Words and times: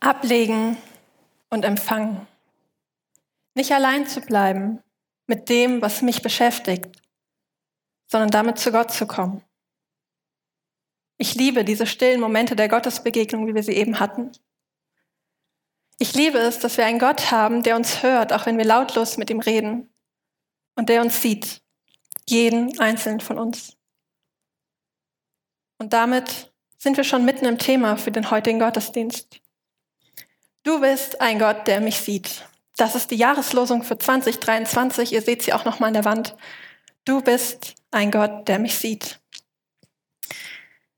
Ablegen 0.00 0.78
und 1.50 1.64
empfangen. 1.64 2.26
Nicht 3.54 3.72
allein 3.72 4.06
zu 4.06 4.20
bleiben 4.20 4.82
mit 5.26 5.48
dem, 5.48 5.82
was 5.82 6.02
mich 6.02 6.22
beschäftigt, 6.22 7.00
sondern 8.06 8.30
damit 8.30 8.58
zu 8.58 8.72
Gott 8.72 8.90
zu 8.92 9.06
kommen. 9.06 9.44
Ich 11.18 11.34
liebe 11.34 11.64
diese 11.64 11.86
stillen 11.86 12.20
Momente 12.20 12.56
der 12.56 12.68
Gottesbegegnung, 12.68 13.46
wie 13.46 13.54
wir 13.54 13.62
sie 13.62 13.74
eben 13.74 14.00
hatten. 14.00 14.32
Ich 15.98 16.14
liebe 16.14 16.38
es, 16.38 16.58
dass 16.58 16.78
wir 16.78 16.86
einen 16.86 16.98
Gott 16.98 17.30
haben, 17.30 17.62
der 17.62 17.76
uns 17.76 18.02
hört, 18.02 18.32
auch 18.32 18.46
wenn 18.46 18.56
wir 18.56 18.64
lautlos 18.64 19.18
mit 19.18 19.28
ihm 19.28 19.40
reden 19.40 19.92
und 20.76 20.88
der 20.88 21.02
uns 21.02 21.20
sieht, 21.20 21.62
jeden 22.26 22.80
einzelnen 22.80 23.20
von 23.20 23.38
uns. 23.38 23.76
Und 25.76 25.92
damit 25.92 26.54
sind 26.78 26.96
wir 26.96 27.04
schon 27.04 27.26
mitten 27.26 27.44
im 27.44 27.58
Thema 27.58 27.98
für 27.98 28.10
den 28.10 28.30
heutigen 28.30 28.58
Gottesdienst. 28.58 29.39
Du 30.70 30.78
bist 30.78 31.20
ein 31.20 31.40
Gott, 31.40 31.66
der 31.66 31.80
mich 31.80 31.98
sieht. 31.98 32.46
Das 32.76 32.94
ist 32.94 33.10
die 33.10 33.16
Jahreslosung 33.16 33.82
für 33.82 33.98
2023. 33.98 35.12
Ihr 35.12 35.20
seht 35.20 35.42
sie 35.42 35.52
auch 35.52 35.64
noch 35.64 35.80
mal 35.80 35.88
an 35.88 35.94
der 35.94 36.04
Wand. 36.04 36.36
Du 37.04 37.22
bist 37.22 37.74
ein 37.90 38.12
Gott, 38.12 38.46
der 38.46 38.60
mich 38.60 38.78
sieht. 38.78 39.18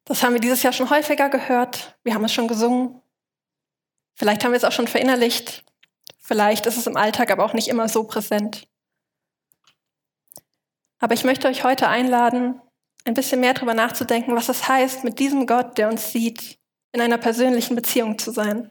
Das 0.05 0.23
haben 0.23 0.35
wir 0.35 0.43
dieses 0.43 0.62
Jahr 0.62 0.75
schon 0.75 0.91
häufiger 0.91 1.31
gehört. 1.31 1.97
Wir 2.05 2.12
haben 2.12 2.25
es 2.27 2.35
schon 2.35 2.48
gesungen. 2.48 3.01
Vielleicht 4.15 4.45
haben 4.45 4.53
wir 4.53 4.59
es 4.59 4.65
auch 4.65 4.73
schon 4.73 4.89
verinnerlicht. 4.89 5.65
Vielleicht 6.20 6.67
ist 6.67 6.77
es 6.77 6.87
im 6.87 6.98
Alltag 6.98 7.31
aber 7.31 7.43
auch 7.43 7.55
nicht 7.55 7.69
immer 7.69 7.89
so 7.89 8.05
präsent. 8.05 8.69
Aber 10.98 11.15
ich 11.15 11.25
möchte 11.25 11.48
euch 11.48 11.65
heute 11.65 11.89
einladen, 11.89 12.61
ein 13.07 13.15
bisschen 13.15 13.41
mehr 13.41 13.55
darüber 13.55 13.73
nachzudenken, 13.73 14.37
was 14.37 14.51
es 14.51 14.69
heißt, 14.69 15.03
mit 15.03 15.19
diesem 15.19 15.47
Gott, 15.47 15.79
der 15.79 15.89
uns 15.89 16.12
sieht, 16.12 16.59
in 16.93 17.01
einer 17.01 17.17
persönlichen 17.17 17.75
Beziehung 17.75 18.19
zu 18.19 18.33
sein. 18.33 18.70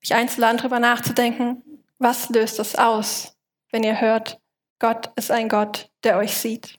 Mich 0.00 0.14
einzuladen, 0.14 0.58
darüber 0.58 0.78
nachzudenken, 0.78 1.62
was 1.98 2.28
löst 2.28 2.58
es 2.58 2.76
aus, 2.76 3.36
wenn 3.70 3.82
ihr 3.82 4.00
hört, 4.00 4.40
Gott 4.78 5.10
ist 5.16 5.30
ein 5.30 5.48
Gott, 5.48 5.90
der 6.04 6.18
euch 6.18 6.36
sieht. 6.36 6.76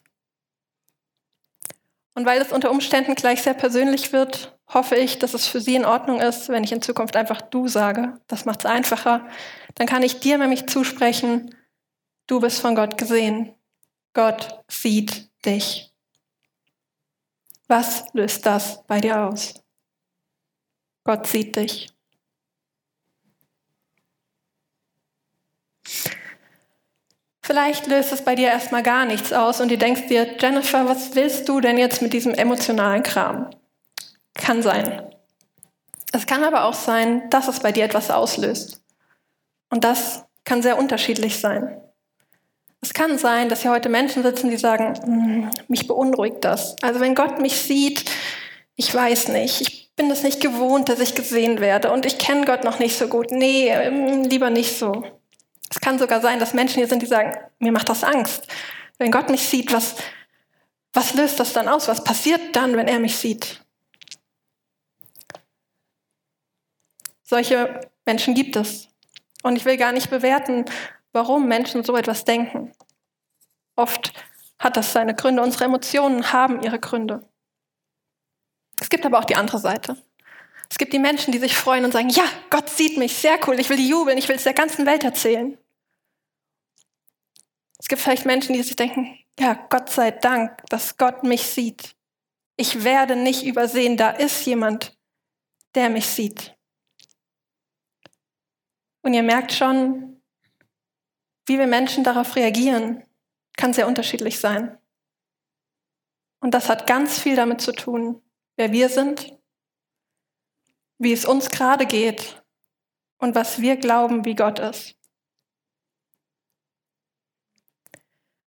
Und 2.15 2.25
weil 2.25 2.41
es 2.41 2.51
unter 2.51 2.71
Umständen 2.71 3.15
gleich 3.15 3.41
sehr 3.41 3.53
persönlich 3.53 4.13
wird, 4.13 4.57
hoffe 4.67 4.95
ich, 4.95 5.19
dass 5.19 5.33
es 5.33 5.47
für 5.47 5.61
Sie 5.61 5.75
in 5.75 5.85
Ordnung 5.85 6.21
ist, 6.21 6.49
wenn 6.49 6.63
ich 6.63 6.71
in 6.71 6.81
Zukunft 6.81 7.15
einfach 7.15 7.41
du 7.41 7.67
sage. 7.67 8.19
Das 8.27 8.45
macht 8.45 8.59
es 8.59 8.65
einfacher. 8.65 9.27
Dann 9.75 9.87
kann 9.87 10.03
ich 10.03 10.19
dir 10.19 10.37
nämlich 10.37 10.67
zusprechen, 10.67 11.55
du 12.27 12.39
bist 12.39 12.61
von 12.61 12.75
Gott 12.75 12.97
gesehen. 12.97 13.53
Gott 14.13 14.63
sieht 14.67 15.29
dich. 15.45 15.93
Was 17.67 18.05
löst 18.13 18.45
das 18.45 18.83
bei 18.87 18.99
dir 18.99 19.21
aus? 19.21 19.53
Gott 21.03 21.27
sieht 21.27 21.55
dich. 21.55 21.89
Vielleicht 27.41 27.87
löst 27.87 28.11
es 28.11 28.23
bei 28.23 28.35
dir 28.35 28.49
erstmal 28.49 28.83
gar 28.83 29.05
nichts 29.05 29.33
aus 29.33 29.59
und 29.59 29.71
du 29.71 29.77
denkst 29.77 30.07
dir, 30.07 30.35
Jennifer, 30.39 30.87
was 30.87 31.15
willst 31.15 31.49
du 31.49 31.59
denn 31.59 31.77
jetzt 31.79 32.01
mit 32.01 32.13
diesem 32.13 32.33
emotionalen 32.33 33.01
Kram? 33.01 33.49
Kann 34.35 34.61
sein. 34.61 35.09
Es 36.11 36.25
kann 36.25 36.43
aber 36.43 36.65
auch 36.65 36.73
sein, 36.73 37.29
dass 37.29 37.47
es 37.47 37.59
bei 37.59 37.71
dir 37.71 37.85
etwas 37.85 38.11
auslöst. 38.11 38.81
Und 39.71 39.83
das 39.83 40.25
kann 40.43 40.61
sehr 40.61 40.77
unterschiedlich 40.77 41.39
sein. 41.39 41.81
Es 42.81 42.93
kann 42.93 43.17
sein, 43.17 43.49
dass 43.49 43.63
hier 43.63 43.71
heute 43.71 43.89
Menschen 43.89 44.23
sitzen, 44.23 44.49
die 44.49 44.57
sagen, 44.57 44.93
hm, 45.03 45.49
mich 45.67 45.87
beunruhigt 45.87 46.45
das. 46.45 46.75
Also 46.81 46.99
wenn 46.99 47.15
Gott 47.15 47.41
mich 47.41 47.57
sieht, 47.57 48.05
ich 48.75 48.93
weiß 48.93 49.27
nicht, 49.29 49.61
ich 49.61 49.95
bin 49.95 50.09
es 50.09 50.23
nicht 50.23 50.39
gewohnt, 50.39 50.87
dass 50.87 50.99
ich 50.99 51.13
gesehen 51.13 51.59
werde 51.59 51.91
und 51.91 52.05
ich 52.05 52.17
kenne 52.17 52.45
Gott 52.45 52.63
noch 52.63 52.79
nicht 52.79 52.97
so 52.97 53.07
gut. 53.07 53.31
Nee, 53.31 53.69
ähm, 53.69 54.23
lieber 54.23 54.49
nicht 54.49 54.77
so. 54.77 55.03
Es 55.69 55.79
kann 55.79 55.99
sogar 55.99 56.21
sein, 56.21 56.39
dass 56.39 56.53
Menschen 56.53 56.75
hier 56.75 56.87
sind, 56.87 57.01
die 57.01 57.07
sagen, 57.07 57.37
mir 57.59 57.71
macht 57.71 57.89
das 57.89 58.03
Angst. 58.03 58.47
Wenn 58.97 59.11
Gott 59.11 59.29
mich 59.29 59.47
sieht, 59.47 59.71
was, 59.71 59.95
was 60.93 61.13
löst 61.13 61.39
das 61.39 61.53
dann 61.53 61.67
aus? 61.67 61.87
Was 61.87 62.03
passiert 62.03 62.55
dann, 62.55 62.75
wenn 62.75 62.87
er 62.87 62.99
mich 62.99 63.17
sieht? 63.17 63.63
Solche 67.23 67.81
Menschen 68.05 68.33
gibt 68.33 68.55
es. 68.55 68.87
Und 69.43 69.55
ich 69.55 69.65
will 69.65 69.77
gar 69.77 69.91
nicht 69.91 70.09
bewerten, 70.09 70.65
warum 71.11 71.47
Menschen 71.47 71.83
so 71.83 71.95
etwas 71.95 72.25
denken. 72.25 72.73
Oft 73.75 74.13
hat 74.57 74.75
das 74.75 74.91
seine 74.91 75.15
Gründe. 75.15 75.41
Unsere 75.43 75.65
Emotionen 75.65 76.33
haben 76.33 76.61
ihre 76.63 76.79
Gründe. 76.79 77.29
Es 78.81 78.89
gibt 78.89 79.05
aber 79.05 79.19
auch 79.19 79.25
die 79.25 79.35
andere 79.35 79.59
Seite. 79.59 79.95
Es 80.69 80.77
gibt 80.77 80.93
die 80.93 80.99
Menschen, 80.99 81.31
die 81.31 81.39
sich 81.39 81.55
freuen 81.55 81.83
und 81.83 81.91
sagen, 81.91 82.09
ja, 82.09 82.23
Gott 82.49 82.69
sieht 82.69 82.97
mich, 82.97 83.15
sehr 83.15 83.39
cool, 83.47 83.59
ich 83.59 83.69
will 83.69 83.79
jubeln, 83.79 84.17
ich 84.17 84.29
will 84.29 84.35
es 84.35 84.43
der 84.43 84.53
ganzen 84.53 84.85
Welt 84.85 85.03
erzählen. 85.03 85.57
Es 87.79 87.87
gibt 87.87 88.01
vielleicht 88.01 88.25
Menschen, 88.25 88.53
die 88.53 88.61
sich 88.61 88.75
denken, 88.75 89.17
ja, 89.39 89.53
Gott 89.69 89.89
sei 89.89 90.11
Dank, 90.11 90.63
dass 90.69 90.97
Gott 90.97 91.23
mich 91.23 91.43
sieht. 91.43 91.95
Ich 92.55 92.83
werde 92.83 93.15
nicht 93.15 93.45
übersehen, 93.45 93.97
da 93.97 94.11
ist 94.11 94.45
jemand, 94.45 94.97
der 95.75 95.89
mich 95.89 96.05
sieht. 96.05 96.55
Und 99.01 99.13
ihr 99.13 99.23
merkt 99.23 99.53
schon, 99.53 100.21
wie 101.45 101.57
wir 101.57 101.67
Menschen 101.67 102.03
darauf 102.03 102.35
reagieren, 102.35 103.03
kann 103.55 103.73
sehr 103.73 103.87
unterschiedlich 103.87 104.39
sein. 104.39 104.77
Und 106.41 106.53
das 106.53 106.69
hat 106.69 106.85
ganz 106.85 107.19
viel 107.19 107.35
damit 107.35 107.61
zu 107.61 107.71
tun, 107.71 108.21
wer 108.55 108.71
wir 108.71 108.89
sind 108.89 109.38
wie 110.99 111.13
es 111.13 111.25
uns 111.25 111.49
gerade 111.49 111.85
geht 111.85 112.43
und 113.17 113.33
was 113.33 113.59
wir 113.59 113.77
glauben, 113.77 114.25
wie 114.25 114.35
Gott 114.35 114.59
ist. 114.59 114.95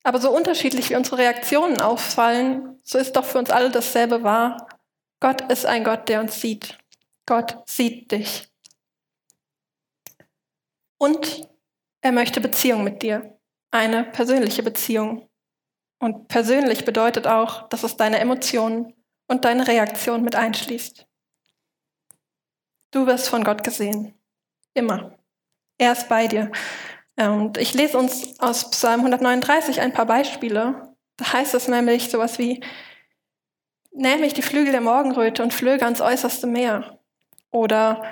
Aber 0.04 0.20
so 0.20 0.30
unterschiedlich 0.34 0.90
wie 0.90 0.96
unsere 0.96 1.18
Reaktionen 1.18 1.80
auffallen, 1.80 2.80
so 2.82 2.98
ist 2.98 3.16
doch 3.16 3.24
für 3.24 3.38
uns 3.38 3.50
alle 3.50 3.70
dasselbe 3.70 4.22
wahr. 4.22 4.68
Gott 5.20 5.50
ist 5.50 5.64
ein 5.64 5.84
Gott, 5.84 6.08
der 6.08 6.20
uns 6.20 6.40
sieht. 6.40 6.78
Gott 7.26 7.62
sieht 7.68 8.10
dich. 8.10 8.48
Und 10.98 11.48
er 12.00 12.12
möchte 12.12 12.40
Beziehung 12.40 12.84
mit 12.84 13.02
dir. 13.02 13.38
Eine 13.70 14.04
persönliche 14.04 14.62
Beziehung. 14.62 15.28
Und 16.00 16.26
persönlich 16.26 16.84
bedeutet 16.84 17.28
auch, 17.28 17.68
dass 17.68 17.84
es 17.84 17.96
deine 17.96 18.18
Emotionen 18.18 18.92
und 19.28 19.44
deine 19.44 19.68
Reaktion 19.68 20.22
mit 20.22 20.34
einschließt. 20.34 21.06
Du 22.92 23.06
wirst 23.06 23.28
von 23.28 23.42
Gott 23.42 23.64
gesehen. 23.64 24.14
Immer. 24.74 25.18
Er 25.78 25.92
ist 25.92 26.08
bei 26.08 26.28
dir. 26.28 26.52
Und 27.16 27.56
ich 27.56 27.74
lese 27.74 27.98
uns 27.98 28.38
aus 28.38 28.70
Psalm 28.70 29.00
139 29.00 29.80
ein 29.80 29.92
paar 29.92 30.06
Beispiele. 30.06 30.94
Da 31.16 31.32
heißt 31.32 31.54
es 31.54 31.68
nämlich 31.68 32.10
sowas 32.10 32.38
wie, 32.38 32.62
nähme 33.92 34.26
ich 34.26 34.34
die 34.34 34.42
Flügel 34.42 34.72
der 34.72 34.80
Morgenröte 34.82 35.42
und 35.42 35.54
flöge 35.54 35.84
ans 35.84 36.00
äußerste 36.00 36.46
Meer. 36.46 36.98
Oder 37.50 38.04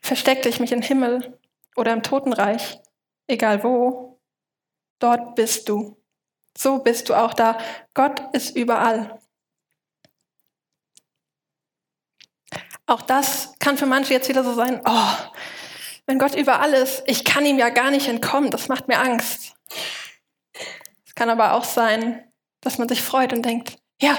versteckte 0.00 0.48
ich 0.48 0.58
mich 0.58 0.72
im 0.72 0.82
Himmel 0.82 1.38
oder 1.76 1.92
im 1.92 2.02
Totenreich. 2.02 2.80
Egal 3.26 3.62
wo, 3.62 4.18
dort 4.98 5.34
bist 5.34 5.68
du. 5.68 5.96
So 6.56 6.78
bist 6.78 7.10
du 7.10 7.14
auch 7.14 7.34
da. 7.34 7.58
Gott 7.92 8.22
ist 8.32 8.56
überall. 8.56 9.20
Auch 12.86 13.02
das 13.02 13.54
kann 13.58 13.78
für 13.78 13.86
manche 13.86 14.12
jetzt 14.12 14.28
wieder 14.28 14.44
so 14.44 14.54
sein, 14.54 14.80
oh, 14.84 15.12
wenn 16.06 16.18
Gott 16.18 16.34
überall 16.34 16.74
ist, 16.74 17.02
ich 17.06 17.24
kann 17.24 17.46
ihm 17.46 17.58
ja 17.58 17.70
gar 17.70 17.90
nicht 17.90 18.08
entkommen, 18.08 18.50
das 18.50 18.68
macht 18.68 18.88
mir 18.88 18.98
Angst. 18.98 19.54
Es 21.06 21.14
kann 21.14 21.30
aber 21.30 21.54
auch 21.54 21.64
sein, 21.64 22.30
dass 22.60 22.78
man 22.78 22.88
sich 22.88 23.02
freut 23.02 23.32
und 23.32 23.42
denkt, 23.42 23.78
ja, 24.00 24.16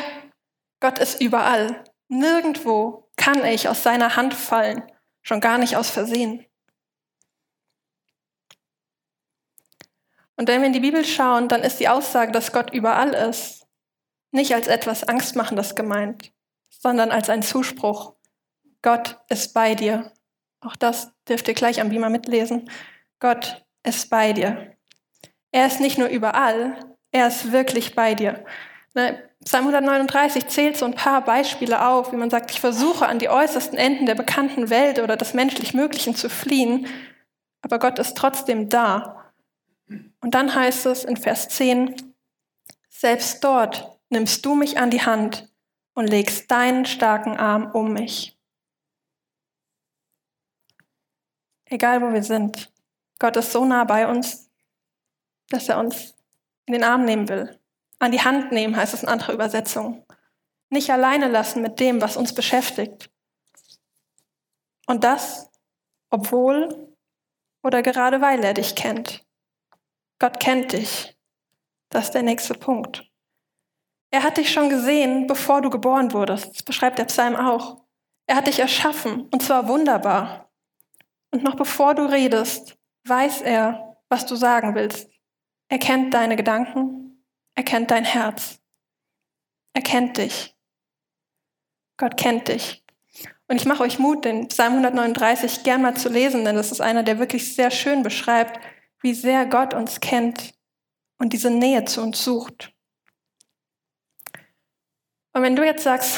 Gott 0.80 1.00
ist 1.00 1.22
überall. 1.22 1.84
Nirgendwo 2.08 3.10
kann 3.18 3.44
ich 3.46 3.70
aus 3.70 3.84
seiner 3.84 4.16
Hand 4.16 4.34
fallen, 4.34 4.84
schon 5.22 5.42
gar 5.42 5.58
nicht 5.58 5.78
aus 5.78 5.90
Versehen. 5.90 6.46
Und 10.38 10.50
wenn 10.50 10.62
wir 10.62 10.68
in 10.68 10.74
die 10.74 10.80
Bibel 10.80 11.06
schauen, 11.06 11.48
dann 11.48 11.62
ist 11.62 11.80
die 11.80 11.88
Aussage, 11.88 12.32
dass 12.32 12.52
Gott 12.52 12.74
überall 12.74 13.14
ist, 13.14 13.68
nicht 14.32 14.54
als 14.54 14.68
etwas 14.68 15.04
Angstmachendes 15.04 15.76
gemeint, 15.76 16.34
sondern 16.70 17.12
als 17.12 17.30
ein 17.30 17.42
Zuspruch. 17.42 18.15
Gott 18.86 19.18
ist 19.30 19.56
bei 19.56 19.74
dir. 19.74 20.12
Auch 20.62 20.76
das 20.76 21.12
dürft 21.28 21.48
ihr 21.48 21.56
gleich 21.56 21.82
am 21.82 21.90
Beamer 21.90 22.12
mitlesen. 22.12 22.70
Gott 23.20 23.66
ist 23.82 24.12
bei 24.12 24.32
dir. 24.32 24.76
Er 25.52 25.66
ist 25.66 25.80
nicht 25.80 25.98
nur 25.98 26.08
überall, 26.08 26.78
er 27.12 27.28
ist 27.28 27.52
wirklich 27.52 27.96
bei 27.96 28.14
dir. 28.14 28.46
Ne, 28.94 29.28
Psalm 29.44 29.64
139 29.64 30.46
zählt 30.50 30.78
so 30.78 30.86
ein 30.86 30.94
paar 30.94 31.26
Beispiele 31.26 31.84
auf, 31.84 32.12
wie 32.12 32.16
man 32.16 32.30
sagt, 32.30 32.52
ich 32.52 32.62
versuche 32.62 33.08
an 33.08 33.18
die 33.18 33.28
äußersten 33.28 33.76
Enden 33.76 34.06
der 34.06 34.14
bekannten 34.14 34.70
Welt 34.70 35.00
oder 35.00 35.18
des 35.18 35.34
menschlich 35.34 35.74
Möglichen 35.74 36.16
zu 36.16 36.30
fliehen, 36.30 36.86
aber 37.64 37.80
Gott 37.80 37.98
ist 37.98 38.16
trotzdem 38.16 38.70
da. 38.70 39.32
Und 39.88 40.36
dann 40.36 40.54
heißt 40.54 40.86
es 40.86 41.06
in 41.06 41.18
Vers 41.18 41.50
10, 41.50 41.96
selbst 42.90 43.44
dort 43.44 43.98
nimmst 44.10 44.46
du 44.46 44.54
mich 44.54 44.78
an 44.78 44.92
die 44.92 45.02
Hand 45.02 45.50
und 45.96 46.06
legst 46.06 46.52
deinen 46.52 46.86
starken 46.86 47.36
Arm 47.36 47.72
um 47.72 47.92
mich. 47.92 48.35
Egal 51.66 52.02
wo 52.02 52.14
wir 52.14 52.24
sind. 52.24 52.72
Gott 53.20 53.38
ist 53.38 53.52
so 53.52 53.66
nah 53.66 53.84
bei 53.84 54.08
uns, 54.08 54.50
dass 55.50 55.70
er 55.70 55.80
uns 55.80 56.16
in 56.66 56.74
den 56.74 56.84
Arm 56.84 57.06
nehmen 57.06 57.30
will. 57.30 57.60
An 58.00 58.12
die 58.12 58.22
Hand 58.22 58.52
nehmen 58.52 58.76
heißt 58.76 58.94
es 58.94 59.04
in 59.04 59.10
anderer 59.10 59.34
Übersetzung. 59.34 60.06
Nicht 60.70 60.90
alleine 60.90 61.28
lassen 61.28 61.62
mit 61.62 61.80
dem, 61.80 62.02
was 62.02 62.18
uns 62.18 62.34
beschäftigt. 62.34 63.10
Und 64.88 65.04
das, 65.04 65.50
obwohl 66.10 66.96
oder 67.64 67.82
gerade 67.82 68.22
weil 68.22 68.44
er 68.44 68.54
dich 68.54 68.76
kennt. 68.76 69.26
Gott 70.20 70.40
kennt 70.40 70.72
dich. 70.74 71.18
Das 71.90 72.06
ist 72.06 72.14
der 72.14 72.22
nächste 72.22 72.54
Punkt. 72.54 73.10
Er 74.12 74.24
hat 74.24 74.38
dich 74.38 74.52
schon 74.52 74.70
gesehen, 74.70 75.28
bevor 75.28 75.62
du 75.62 75.70
geboren 75.70 76.14
wurdest. 76.14 76.56
Das 76.56 76.64
beschreibt 76.64 77.00
der 77.00 77.06
Psalm 77.06 77.36
auch. 77.36 77.82
Er 78.28 78.36
hat 78.36 78.48
dich 78.48 78.60
erschaffen, 78.60 79.28
und 79.32 79.42
zwar 79.42 79.68
wunderbar. 79.68 80.45
Und 81.36 81.44
noch 81.44 81.56
bevor 81.56 81.96
du 81.96 82.04
redest, 82.04 82.78
weiß 83.10 83.42
er, 83.42 83.98
was 84.08 84.26
du 84.26 84.38
sagen 84.38 84.74
willst. 84.74 85.10
Er 85.68 85.80
kennt 85.80 86.14
deine 86.14 86.38
Gedanken, 86.38 87.26
er 87.56 87.64
kennt 87.64 87.92
dein 87.92 88.06
Herz. 88.06 88.62
Er 89.74 89.82
kennt 89.82 90.18
dich. 90.18 90.56
Gott 91.98 92.16
kennt 92.16 92.48
dich. 92.48 92.86
Und 93.50 93.58
ich 93.58 93.66
mache 93.66 93.84
euch 93.84 94.00
Mut, 94.00 94.24
den 94.24 94.48
Psalm 94.48 94.76
139 94.76 95.64
gern 95.64 95.82
mal 95.82 95.98
zu 95.98 96.08
lesen, 96.08 96.46
denn 96.46 96.56
das 96.56 96.72
ist 96.72 96.80
einer, 96.80 97.04
der 97.04 97.20
wirklich 97.20 97.54
sehr 97.54 97.70
schön 97.70 98.02
beschreibt, 98.02 98.58
wie 99.02 99.14
sehr 99.14 99.46
Gott 99.46 99.74
uns 99.74 100.00
kennt 100.00 100.54
und 101.18 101.34
diese 101.34 101.50
Nähe 101.50 101.84
zu 101.84 102.02
uns 102.02 102.24
sucht. 102.24 102.74
Und 105.34 105.42
wenn 105.42 105.58
du 105.58 105.66
jetzt 105.66 105.84
sagst, 105.84 106.18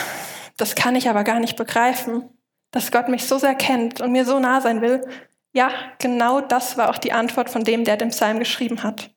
das 0.58 0.76
kann 0.76 0.96
ich 0.96 1.10
aber 1.10 1.24
gar 1.24 1.40
nicht 1.40 1.58
begreifen, 1.58 2.37
dass 2.72 2.92
Gott 2.92 3.10
mich 3.10 3.26
so 3.26 3.38
sehr 3.38 3.56
kennt 3.56 4.02
und 4.02 4.12
mir 4.12 4.26
so 4.26 4.40
nah 4.40 4.62
sein 4.62 4.82
will, 4.82 5.08
ja, 5.54 5.72
genau 6.00 6.42
das 6.42 6.78
war 6.78 6.90
auch 6.90 6.98
die 6.98 7.14
Antwort 7.14 7.50
von 7.50 7.64
dem, 7.64 7.84
der 7.84 7.98
den 7.98 8.10
Psalm 8.10 8.40
geschrieben 8.40 8.84
hat. 8.84 9.12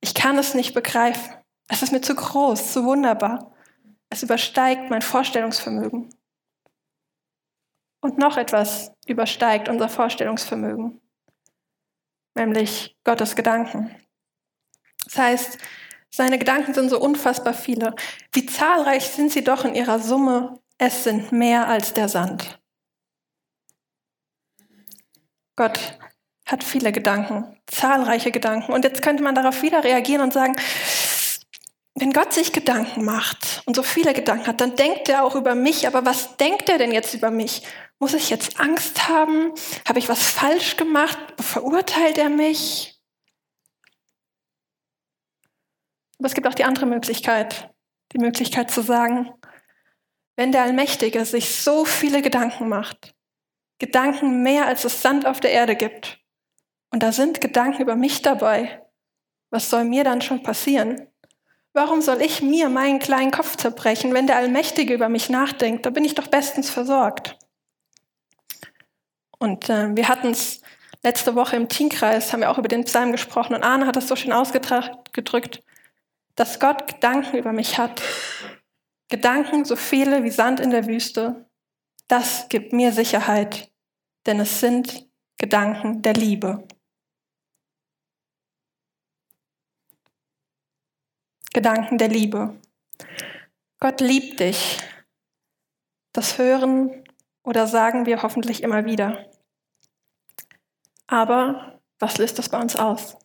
Ich 0.00 0.14
kann 0.14 0.36
es 0.36 0.54
nicht 0.54 0.74
begreifen. 0.74 1.34
Es 1.68 1.82
ist 1.82 1.92
mir 1.92 2.00
zu 2.00 2.14
groß, 2.14 2.72
zu 2.72 2.84
wunderbar. 2.84 3.52
Es 4.10 4.22
übersteigt 4.22 4.90
mein 4.90 5.02
Vorstellungsvermögen. 5.02 6.12
Und 8.02 8.18
noch 8.18 8.36
etwas 8.36 8.92
übersteigt 9.06 9.68
unser 9.68 9.88
Vorstellungsvermögen, 9.88 11.00
nämlich 12.34 12.96
Gottes 13.04 13.36
Gedanken. 13.36 13.94
Das 15.04 15.16
heißt, 15.16 15.58
seine 16.10 16.38
Gedanken 16.38 16.74
sind 16.74 16.88
so 16.88 17.00
unfassbar 17.00 17.54
viele. 17.54 17.94
Wie 18.32 18.46
zahlreich 18.46 19.06
sind 19.06 19.32
sie 19.32 19.44
doch 19.44 19.64
in 19.64 19.74
ihrer 19.74 19.98
Summe? 19.98 20.58
Es 20.78 21.04
sind 21.04 21.30
mehr 21.30 21.68
als 21.68 21.92
der 21.92 22.08
Sand. 22.08 22.59
Gott 25.60 25.98
hat 26.46 26.64
viele 26.64 26.90
Gedanken, 26.90 27.54
zahlreiche 27.66 28.30
Gedanken. 28.30 28.72
Und 28.72 28.82
jetzt 28.82 29.02
könnte 29.02 29.22
man 29.22 29.34
darauf 29.34 29.60
wieder 29.60 29.84
reagieren 29.84 30.22
und 30.22 30.32
sagen, 30.32 30.56
wenn 31.94 32.14
Gott 32.14 32.32
sich 32.32 32.54
Gedanken 32.54 33.04
macht 33.04 33.60
und 33.66 33.76
so 33.76 33.82
viele 33.82 34.14
Gedanken 34.14 34.46
hat, 34.46 34.62
dann 34.62 34.74
denkt 34.74 35.10
er 35.10 35.22
auch 35.22 35.34
über 35.34 35.54
mich. 35.54 35.86
Aber 35.86 36.06
was 36.06 36.38
denkt 36.38 36.70
er 36.70 36.78
denn 36.78 36.92
jetzt 36.92 37.12
über 37.12 37.30
mich? 37.30 37.60
Muss 37.98 38.14
ich 38.14 38.30
jetzt 38.30 38.58
Angst 38.58 39.06
haben? 39.10 39.52
Habe 39.86 39.98
ich 39.98 40.08
was 40.08 40.30
falsch 40.30 40.78
gemacht? 40.78 41.18
Verurteilt 41.38 42.16
er 42.16 42.30
mich? 42.30 42.98
Aber 46.18 46.26
es 46.26 46.32
gibt 46.32 46.46
auch 46.46 46.54
die 46.54 46.64
andere 46.64 46.86
Möglichkeit, 46.86 47.68
die 48.14 48.18
Möglichkeit 48.18 48.70
zu 48.70 48.80
sagen, 48.80 49.30
wenn 50.36 50.52
der 50.52 50.62
Allmächtige 50.62 51.26
sich 51.26 51.54
so 51.54 51.84
viele 51.84 52.22
Gedanken 52.22 52.70
macht, 52.70 53.14
Gedanken 53.80 54.42
mehr 54.42 54.66
als 54.66 54.84
es 54.84 55.02
Sand 55.02 55.26
auf 55.26 55.40
der 55.40 55.50
Erde 55.50 55.74
gibt, 55.74 56.20
und 56.92 57.02
da 57.02 57.12
sind 57.12 57.40
Gedanken 57.40 57.82
über 57.82 57.96
mich 57.96 58.22
dabei, 58.22 58.84
was 59.50 59.70
soll 59.70 59.84
mir 59.84 60.04
dann 60.04 60.22
schon 60.22 60.42
passieren? 60.42 61.08
Warum 61.72 62.02
soll 62.02 62.20
ich 62.20 62.42
mir 62.42 62.68
meinen 62.68 62.98
kleinen 62.98 63.30
Kopf 63.30 63.56
zerbrechen, 63.56 64.12
wenn 64.12 64.26
der 64.26 64.36
Allmächtige 64.36 64.92
über 64.92 65.08
mich 65.08 65.28
nachdenkt? 65.30 65.86
Da 65.86 65.90
bin 65.90 66.04
ich 66.04 66.16
doch 66.16 66.26
bestens 66.26 66.68
versorgt. 66.68 67.36
Und 69.38 69.70
äh, 69.70 69.94
wir 69.96 70.08
hatten 70.08 70.32
es 70.32 70.60
letzte 71.02 71.34
Woche 71.34 71.56
im 71.56 71.68
Teamkreis, 71.68 72.32
haben 72.32 72.40
wir 72.40 72.50
auch 72.50 72.58
über 72.58 72.68
den 72.68 72.84
Psalm 72.84 73.12
gesprochen 73.12 73.54
und 73.54 73.62
Arne 73.62 73.86
hat 73.86 73.96
das 73.96 74.08
so 74.08 74.16
schön 74.16 74.32
ausgedrückt, 74.32 75.62
dass 76.34 76.60
Gott 76.60 76.86
Gedanken 76.88 77.38
über 77.38 77.52
mich 77.52 77.78
hat. 77.78 78.02
Gedanken, 79.08 79.64
so 79.64 79.76
viele 79.76 80.24
wie 80.24 80.30
Sand 80.30 80.60
in 80.60 80.70
der 80.70 80.86
Wüste. 80.86 81.48
Das 82.08 82.48
gibt 82.48 82.72
mir 82.72 82.92
Sicherheit, 82.92 83.69
denn 84.26 84.40
es 84.40 84.60
sind 84.60 85.08
Gedanken 85.38 86.02
der 86.02 86.14
Liebe. 86.14 86.66
Gedanken 91.52 91.98
der 91.98 92.08
Liebe. 92.08 92.60
Gott 93.80 94.00
liebt 94.00 94.40
dich. 94.40 94.78
Das 96.12 96.38
hören 96.38 97.04
oder 97.42 97.66
sagen 97.66 98.06
wir 98.06 98.22
hoffentlich 98.22 98.62
immer 98.62 98.84
wieder. 98.84 99.30
Aber 101.06 101.80
was 101.98 102.18
löst 102.18 102.38
das 102.38 102.48
bei 102.48 102.60
uns 102.60 102.76
aus? 102.76 103.16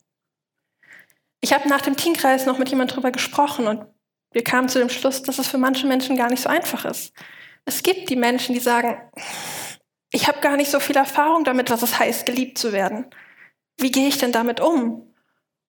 Ich 1.40 1.52
habe 1.52 1.68
nach 1.68 1.82
dem 1.82 1.96
Teamkreis 1.96 2.46
noch 2.46 2.58
mit 2.58 2.68
jemandem 2.68 2.94
darüber 2.94 3.12
gesprochen 3.12 3.66
und 3.66 3.86
wir 4.32 4.42
kamen 4.42 4.68
zu 4.68 4.78
dem 4.78 4.88
Schluss, 4.88 5.22
dass 5.22 5.38
es 5.38 5.46
für 5.46 5.58
manche 5.58 5.86
Menschen 5.86 6.16
gar 6.16 6.28
nicht 6.28 6.42
so 6.42 6.48
einfach 6.48 6.84
ist. 6.84 7.12
Es 7.64 7.82
gibt 7.82 8.10
die 8.10 8.16
Menschen, 8.16 8.54
die 8.54 8.60
sagen, 8.60 8.96
ich 10.10 10.28
habe 10.28 10.40
gar 10.40 10.56
nicht 10.56 10.70
so 10.70 10.80
viel 10.80 10.96
Erfahrung 10.96 11.44
damit, 11.44 11.70
was 11.70 11.82
es 11.82 11.98
heißt, 11.98 12.26
geliebt 12.26 12.58
zu 12.58 12.72
werden. 12.72 13.06
Wie 13.76 13.90
gehe 13.90 14.08
ich 14.08 14.18
denn 14.18 14.32
damit 14.32 14.60
um? 14.60 15.14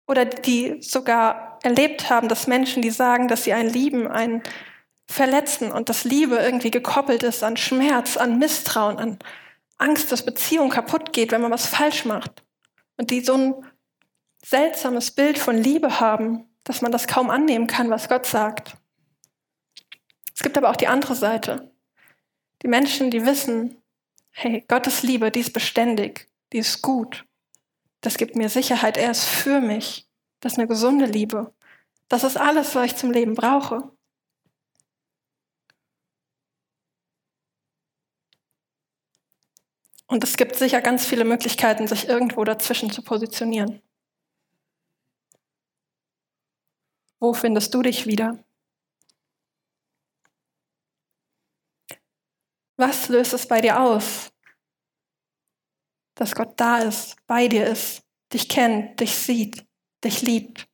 Oder 0.07 0.25
die 0.25 0.81
sogar 0.81 1.59
erlebt 1.63 2.09
haben, 2.09 2.29
dass 2.29 2.47
Menschen, 2.47 2.81
die 2.81 2.91
sagen, 2.91 3.27
dass 3.27 3.43
sie 3.43 3.53
einen 3.53 3.69
lieben, 3.69 4.07
einen 4.07 4.43
verletzen 5.09 5.71
und 5.71 5.89
dass 5.89 6.03
Liebe 6.03 6.35
irgendwie 6.37 6.71
gekoppelt 6.71 7.23
ist 7.23 7.43
an 7.43 7.57
Schmerz, 7.57 8.17
an 8.17 8.39
Misstrauen, 8.39 8.97
an 8.97 9.19
Angst, 9.77 10.11
dass 10.11 10.25
Beziehung 10.25 10.69
kaputt 10.69 11.13
geht, 11.13 11.31
wenn 11.31 11.41
man 11.41 11.51
was 11.51 11.65
falsch 11.65 12.05
macht. 12.05 12.43
Und 12.97 13.11
die 13.11 13.21
so 13.21 13.33
ein 13.33 13.55
seltsames 14.43 15.11
Bild 15.11 15.37
von 15.37 15.57
Liebe 15.57 15.99
haben, 15.99 16.45
dass 16.63 16.81
man 16.81 16.91
das 16.91 17.07
kaum 17.07 17.29
annehmen 17.29 17.67
kann, 17.67 17.89
was 17.89 18.09
Gott 18.09 18.25
sagt. 18.25 18.75
Es 20.35 20.43
gibt 20.43 20.57
aber 20.57 20.69
auch 20.69 20.75
die 20.75 20.87
andere 20.87 21.15
Seite. 21.15 21.71
Die 22.61 22.67
Menschen, 22.67 23.11
die 23.11 23.25
wissen, 23.25 23.76
hey, 24.37 24.63
Gottes 24.67 25.01
Liebe, 25.01 25.31
die 25.31 25.39
ist 25.39 25.51
beständig, 25.51 26.29
die 26.53 26.59
ist 26.59 26.83
gut. 26.83 27.25
Das 28.01 28.17
gibt 28.17 28.35
mir 28.35 28.49
Sicherheit, 28.49 28.95
er 28.95 29.09
ist 29.09 29.25
für 29.25 29.59
mich. 29.61 30.07
Das 30.41 30.53
ist 30.53 30.59
eine 30.59 30.67
gesunde 30.67 31.05
Liebe. 31.05 31.55
Das 32.07 32.23
ist 32.23 32.37
alles, 32.37 32.75
was 32.75 32.85
ich 32.85 32.95
zum 32.95 33.11
Leben 33.11 33.33
brauche. 33.33 33.91
Und 40.05 40.23
es 40.23 40.37
gibt 40.37 40.55
sicher 40.55 40.81
ganz 40.81 41.05
viele 41.05 41.25
Möglichkeiten, 41.25 41.87
sich 41.87 42.07
irgendwo 42.07 42.43
dazwischen 42.43 42.91
zu 42.91 43.01
positionieren. 43.01 43.81
Wo 47.19 47.33
findest 47.33 47.73
du 47.73 47.81
dich 47.81 48.05
wieder? 48.05 48.46
Was 52.77 53.09
löst 53.09 53.33
es 53.33 53.47
bei 53.47 53.59
dir 53.59 53.79
aus? 53.79 54.31
Dass 56.15 56.35
Gott 56.35 56.59
da 56.59 56.79
ist, 56.79 57.15
bei 57.25 57.47
dir 57.47 57.65
ist, 57.65 58.03
dich 58.31 58.47
kennt, 58.47 58.99
dich 58.99 59.15
sieht, 59.15 59.65
dich 60.03 60.21
liebt. 60.21 60.67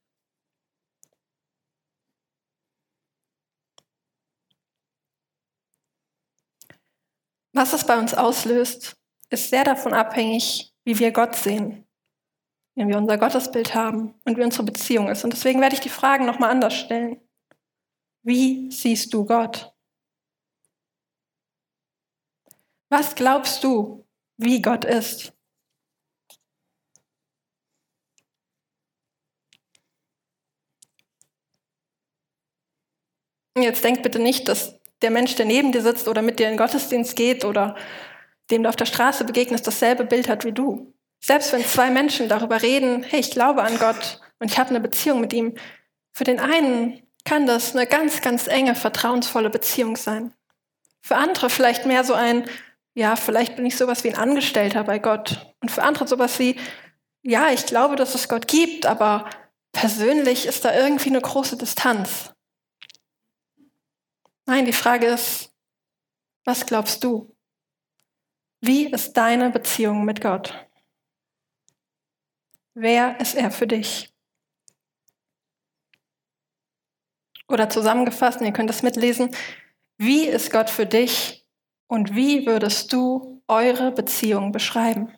Was 7.54 7.72
es 7.72 7.86
bei 7.86 7.98
uns 7.98 8.14
auslöst, 8.14 8.98
ist 9.30 9.50
sehr 9.50 9.64
davon 9.64 9.94
abhängig, 9.94 10.74
wie 10.84 10.98
wir 11.00 11.12
Gott 11.12 11.36
sehen, 11.36 11.88
wie 12.76 12.88
wir 12.88 12.98
unser 12.98 13.18
Gottesbild 13.18 13.76
haben 13.76 14.20
und 14.26 14.38
wie 14.38 14.44
unsere 14.44 14.64
Beziehung 14.64 15.08
ist. 15.08 15.24
Und 15.24 15.32
deswegen 15.32 15.62
werde 15.62 15.76
ich 15.76 15.82
die 15.82 15.90
Fragen 15.90 16.26
nochmal 16.26 16.50
anders 16.50 16.74
stellen. 16.74 17.22
Wie 18.24 18.72
siehst 18.72 19.14
du 19.14 19.26
Gott? 19.26 19.73
Was 22.96 23.16
glaubst 23.16 23.64
du, 23.64 24.06
wie 24.38 24.62
Gott 24.62 24.86
ist? 24.86 25.34
Jetzt 33.58 33.84
denk 33.84 34.04
bitte 34.04 34.20
nicht, 34.20 34.48
dass 34.48 34.80
der 35.02 35.10
Mensch, 35.10 35.34
der 35.34 35.48
neben 35.48 35.72
dir 35.72 35.82
sitzt 35.82 36.08
oder 36.08 36.22
mit 36.22 36.38
dir 36.38 36.46
in 36.46 36.52
den 36.52 36.60
Gottesdienst 36.60 37.16
geht 37.16 37.46
oder 37.46 37.76
dem 38.52 38.62
du 38.62 38.70
auf 38.70 38.76
der 38.76 38.86
Straße 38.86 39.24
begegnest, 39.24 39.66
dasselbe 39.66 40.06
Bild 40.06 40.30
hat 40.30 40.46
wie 40.46 40.52
du. 40.52 40.94
Selbst 41.20 41.52
wenn 41.52 41.66
zwei 41.66 41.90
Menschen 41.90 42.30
darüber 42.30 42.62
reden, 42.62 43.02
hey, 43.02 43.22
ich 43.22 43.32
glaube 43.32 43.64
an 43.64 43.80
Gott 43.80 44.22
und 44.38 44.52
ich 44.52 44.60
habe 44.60 44.70
eine 44.70 44.80
Beziehung 44.80 45.20
mit 45.20 45.34
ihm, 45.34 45.56
für 46.12 46.26
den 46.26 46.40
einen 46.40 47.02
kann 47.26 47.48
das 47.48 47.76
eine 47.76 47.88
ganz, 47.88 48.22
ganz 48.22 48.46
enge, 48.46 48.76
vertrauensvolle 48.76 49.50
Beziehung 49.50 49.96
sein. 49.96 50.32
Für 51.02 51.16
andere 51.16 51.50
vielleicht 51.50 51.88
mehr 51.88 52.04
so 52.04 52.14
ein, 52.14 52.48
ja, 52.96 53.16
vielleicht 53.16 53.56
bin 53.56 53.66
ich 53.66 53.76
sowas 53.76 54.04
wie 54.04 54.10
ein 54.10 54.18
Angestellter 54.18 54.84
bei 54.84 55.00
Gott. 55.00 55.54
Und 55.62 55.72
für 55.72 55.84
andere 55.84 56.08
sowas 56.08 56.38
wie, 56.40 56.60
ja, 57.24 57.50
ich 57.50 57.66
glaube, 57.66 57.96
dass 57.96 58.16
es 58.16 58.30
Gott 58.30 58.48
gibt, 58.48 58.86
aber 58.86 59.30
persönlich 59.72 60.46
ist 60.46 60.64
da 60.64 60.76
irgendwie 60.76 61.10
eine 61.10 61.22
große 61.22 61.58
Distanz. 61.58 62.34
Nein, 64.46 64.66
die 64.66 64.74
Frage 64.74 65.08
ist, 65.08 65.52
was 66.46 66.66
glaubst 66.66 67.04
du? 67.04 67.36
Wie 68.62 68.86
ist 68.86 69.14
deine 69.14 69.50
Beziehung 69.50 70.06
mit 70.06 70.22
Gott? 70.22 70.68
Wer 72.76 73.20
ist 73.20 73.36
er 73.36 73.52
für 73.52 73.68
dich? 73.68 74.14
Oder 77.48 77.70
zusammengefasst, 77.70 78.42
ihr 78.42 78.52
könnt 78.52 78.70
das 78.70 78.84
mitlesen, 78.84 79.36
wie 79.98 80.26
ist 80.28 80.52
Gott 80.52 80.70
für 80.70 80.86
dich 80.86 81.43
und 81.88 82.16
wie 82.16 82.46
würdest 82.46 82.94
du 82.94 83.42
eure 83.48 83.92
Beziehung 83.92 84.52
beschreiben? 84.52 85.12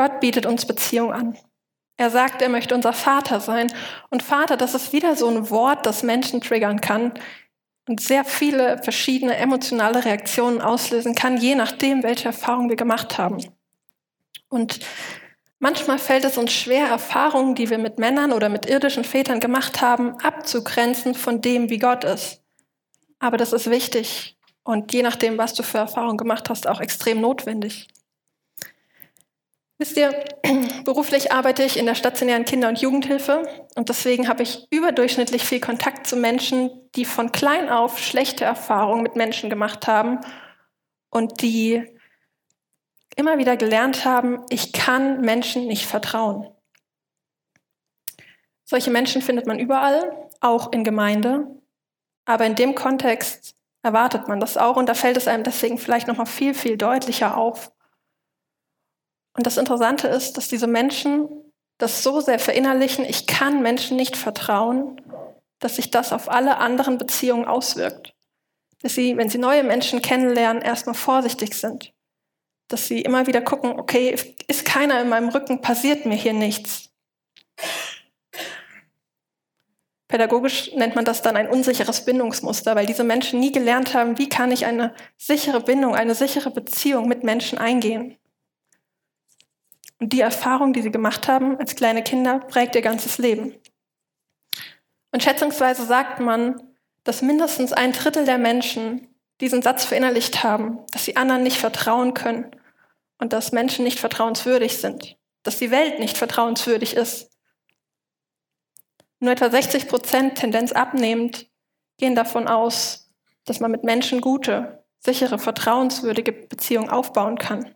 Gott 0.00 0.20
bietet 0.20 0.46
uns 0.46 0.64
Beziehung 0.66 1.12
an. 1.12 1.36
Er 1.98 2.08
sagt, 2.08 2.40
er 2.40 2.48
möchte 2.48 2.74
unser 2.74 2.94
Vater 2.94 3.40
sein. 3.40 3.70
Und 4.08 4.22
Vater, 4.22 4.56
das 4.56 4.74
ist 4.74 4.94
wieder 4.94 5.14
so 5.14 5.28
ein 5.28 5.50
Wort, 5.50 5.84
das 5.84 6.02
Menschen 6.02 6.40
triggern 6.40 6.80
kann 6.80 7.12
und 7.86 8.00
sehr 8.00 8.24
viele 8.24 8.82
verschiedene 8.82 9.36
emotionale 9.36 10.02
Reaktionen 10.04 10.62
auslösen 10.62 11.14
kann, 11.14 11.36
je 11.36 11.54
nachdem, 11.54 12.02
welche 12.02 12.28
Erfahrungen 12.28 12.70
wir 12.70 12.76
gemacht 12.76 13.18
haben. 13.18 13.59
Und 14.50 14.80
manchmal 15.58 15.98
fällt 15.98 16.24
es 16.24 16.36
uns 16.36 16.52
schwer, 16.52 16.88
Erfahrungen, 16.88 17.54
die 17.54 17.70
wir 17.70 17.78
mit 17.78 17.98
Männern 17.98 18.32
oder 18.32 18.50
mit 18.50 18.66
irdischen 18.66 19.04
Vätern 19.04 19.40
gemacht 19.40 19.80
haben, 19.80 20.18
abzugrenzen 20.20 21.14
von 21.14 21.40
dem, 21.40 21.70
wie 21.70 21.78
Gott 21.78 22.04
ist. 22.04 22.42
Aber 23.18 23.38
das 23.38 23.54
ist 23.54 23.70
wichtig 23.70 24.36
und 24.64 24.92
je 24.92 25.02
nachdem, 25.02 25.38
was 25.38 25.54
du 25.54 25.62
für 25.62 25.78
Erfahrungen 25.78 26.18
gemacht 26.18 26.50
hast, 26.50 26.66
auch 26.66 26.80
extrem 26.80 27.20
notwendig. 27.20 27.88
Wisst 29.78 29.96
ihr, 29.96 30.12
beruflich 30.84 31.32
arbeite 31.32 31.62
ich 31.62 31.78
in 31.78 31.86
der 31.86 31.94
stationären 31.94 32.44
Kinder- 32.44 32.68
und 32.68 32.80
Jugendhilfe 32.80 33.42
und 33.76 33.88
deswegen 33.88 34.28
habe 34.28 34.42
ich 34.42 34.66
überdurchschnittlich 34.70 35.44
viel 35.44 35.60
Kontakt 35.60 36.06
zu 36.06 36.16
Menschen, 36.16 36.70
die 36.96 37.04
von 37.04 37.32
klein 37.32 37.70
auf 37.70 37.98
schlechte 37.98 38.44
Erfahrungen 38.44 39.02
mit 39.02 39.16
Menschen 39.16 39.48
gemacht 39.48 39.86
haben 39.86 40.20
und 41.08 41.40
die 41.40 41.86
immer 43.20 43.38
wieder 43.38 43.56
gelernt 43.56 44.04
haben, 44.04 44.44
ich 44.48 44.72
kann 44.72 45.20
Menschen 45.20 45.66
nicht 45.66 45.86
vertrauen. 45.86 46.48
Solche 48.64 48.90
Menschen 48.90 49.22
findet 49.22 49.46
man 49.46 49.58
überall, 49.58 50.28
auch 50.40 50.72
in 50.72 50.84
Gemeinde, 50.84 51.46
aber 52.24 52.46
in 52.46 52.54
dem 52.54 52.74
Kontext 52.74 53.54
erwartet 53.82 54.26
man 54.28 54.40
das 54.40 54.56
auch 54.56 54.76
und 54.76 54.88
da 54.88 54.94
fällt 54.94 55.16
es 55.16 55.28
einem 55.28 55.44
deswegen 55.44 55.78
vielleicht 55.78 56.08
noch 56.08 56.16
mal 56.16 56.26
viel 56.26 56.54
viel 56.54 56.76
deutlicher 56.76 57.36
auf. 57.36 57.72
Und 59.36 59.46
das 59.46 59.56
Interessante 59.56 60.08
ist, 60.08 60.36
dass 60.36 60.48
diese 60.48 60.66
Menschen 60.66 61.28
das 61.78 62.02
so 62.02 62.20
sehr 62.20 62.38
verinnerlichen, 62.38 63.04
ich 63.04 63.26
kann 63.26 63.62
Menschen 63.62 63.96
nicht 63.96 64.16
vertrauen, 64.16 65.00
dass 65.60 65.76
sich 65.76 65.90
das 65.90 66.12
auf 66.12 66.30
alle 66.30 66.58
anderen 66.58 66.98
Beziehungen 66.98 67.46
auswirkt. 67.46 68.14
Dass 68.82 68.94
sie, 68.94 69.16
wenn 69.16 69.28
sie 69.28 69.38
neue 69.38 69.62
Menschen 69.62 70.02
kennenlernen, 70.02 70.62
erstmal 70.62 70.94
vorsichtig 70.94 71.54
sind. 71.54 71.92
Dass 72.70 72.86
sie 72.86 73.02
immer 73.02 73.26
wieder 73.26 73.42
gucken, 73.42 73.72
okay, 73.72 74.16
ist 74.46 74.64
keiner 74.64 75.00
in 75.02 75.08
meinem 75.08 75.28
Rücken, 75.28 75.60
passiert 75.60 76.06
mir 76.06 76.14
hier 76.14 76.32
nichts. 76.32 76.88
Pädagogisch 80.06 80.72
nennt 80.74 80.94
man 80.94 81.04
das 81.04 81.20
dann 81.20 81.36
ein 81.36 81.48
unsicheres 81.48 82.04
Bindungsmuster, 82.04 82.76
weil 82.76 82.86
diese 82.86 83.02
Menschen 83.02 83.40
nie 83.40 83.50
gelernt 83.50 83.92
haben, 83.92 84.18
wie 84.18 84.28
kann 84.28 84.52
ich 84.52 84.66
eine 84.66 84.94
sichere 85.18 85.60
Bindung, 85.60 85.96
eine 85.96 86.14
sichere 86.14 86.52
Beziehung 86.52 87.08
mit 87.08 87.24
Menschen 87.24 87.58
eingehen. 87.58 88.16
Und 89.98 90.12
die 90.12 90.20
Erfahrung, 90.20 90.72
die 90.72 90.82
sie 90.82 90.92
gemacht 90.92 91.26
haben 91.26 91.58
als 91.58 91.74
kleine 91.74 92.04
Kinder, 92.04 92.38
prägt 92.38 92.76
ihr 92.76 92.82
ganzes 92.82 93.18
Leben. 93.18 93.54
Und 95.10 95.24
schätzungsweise 95.24 95.84
sagt 95.84 96.20
man, 96.20 96.62
dass 97.02 97.20
mindestens 97.20 97.72
ein 97.72 97.92
Drittel 97.92 98.24
der 98.24 98.38
Menschen 98.38 99.08
diesen 99.40 99.60
Satz 99.60 99.84
verinnerlicht 99.84 100.44
haben, 100.44 100.78
dass 100.92 101.04
sie 101.04 101.16
anderen 101.16 101.42
nicht 101.42 101.58
vertrauen 101.58 102.14
können 102.14 102.54
und 103.20 103.32
dass 103.32 103.52
Menschen 103.52 103.84
nicht 103.84 104.00
vertrauenswürdig 104.00 104.78
sind, 104.78 105.16
dass 105.42 105.58
die 105.58 105.70
Welt 105.70 105.98
nicht 106.00 106.18
vertrauenswürdig 106.18 106.96
ist. 106.96 107.30
Nur 109.20 109.32
etwa 109.32 109.50
60 109.50 109.86
Prozent, 109.86 110.38
Tendenz 110.38 110.72
abnehmend, 110.72 111.46
gehen 111.98 112.14
davon 112.14 112.48
aus, 112.48 113.10
dass 113.44 113.60
man 113.60 113.70
mit 113.70 113.84
Menschen 113.84 114.22
gute, 114.22 114.84
sichere, 114.98 115.38
vertrauenswürdige 115.38 116.32
Beziehungen 116.32 116.88
aufbauen 116.88 117.36
kann. 117.38 117.74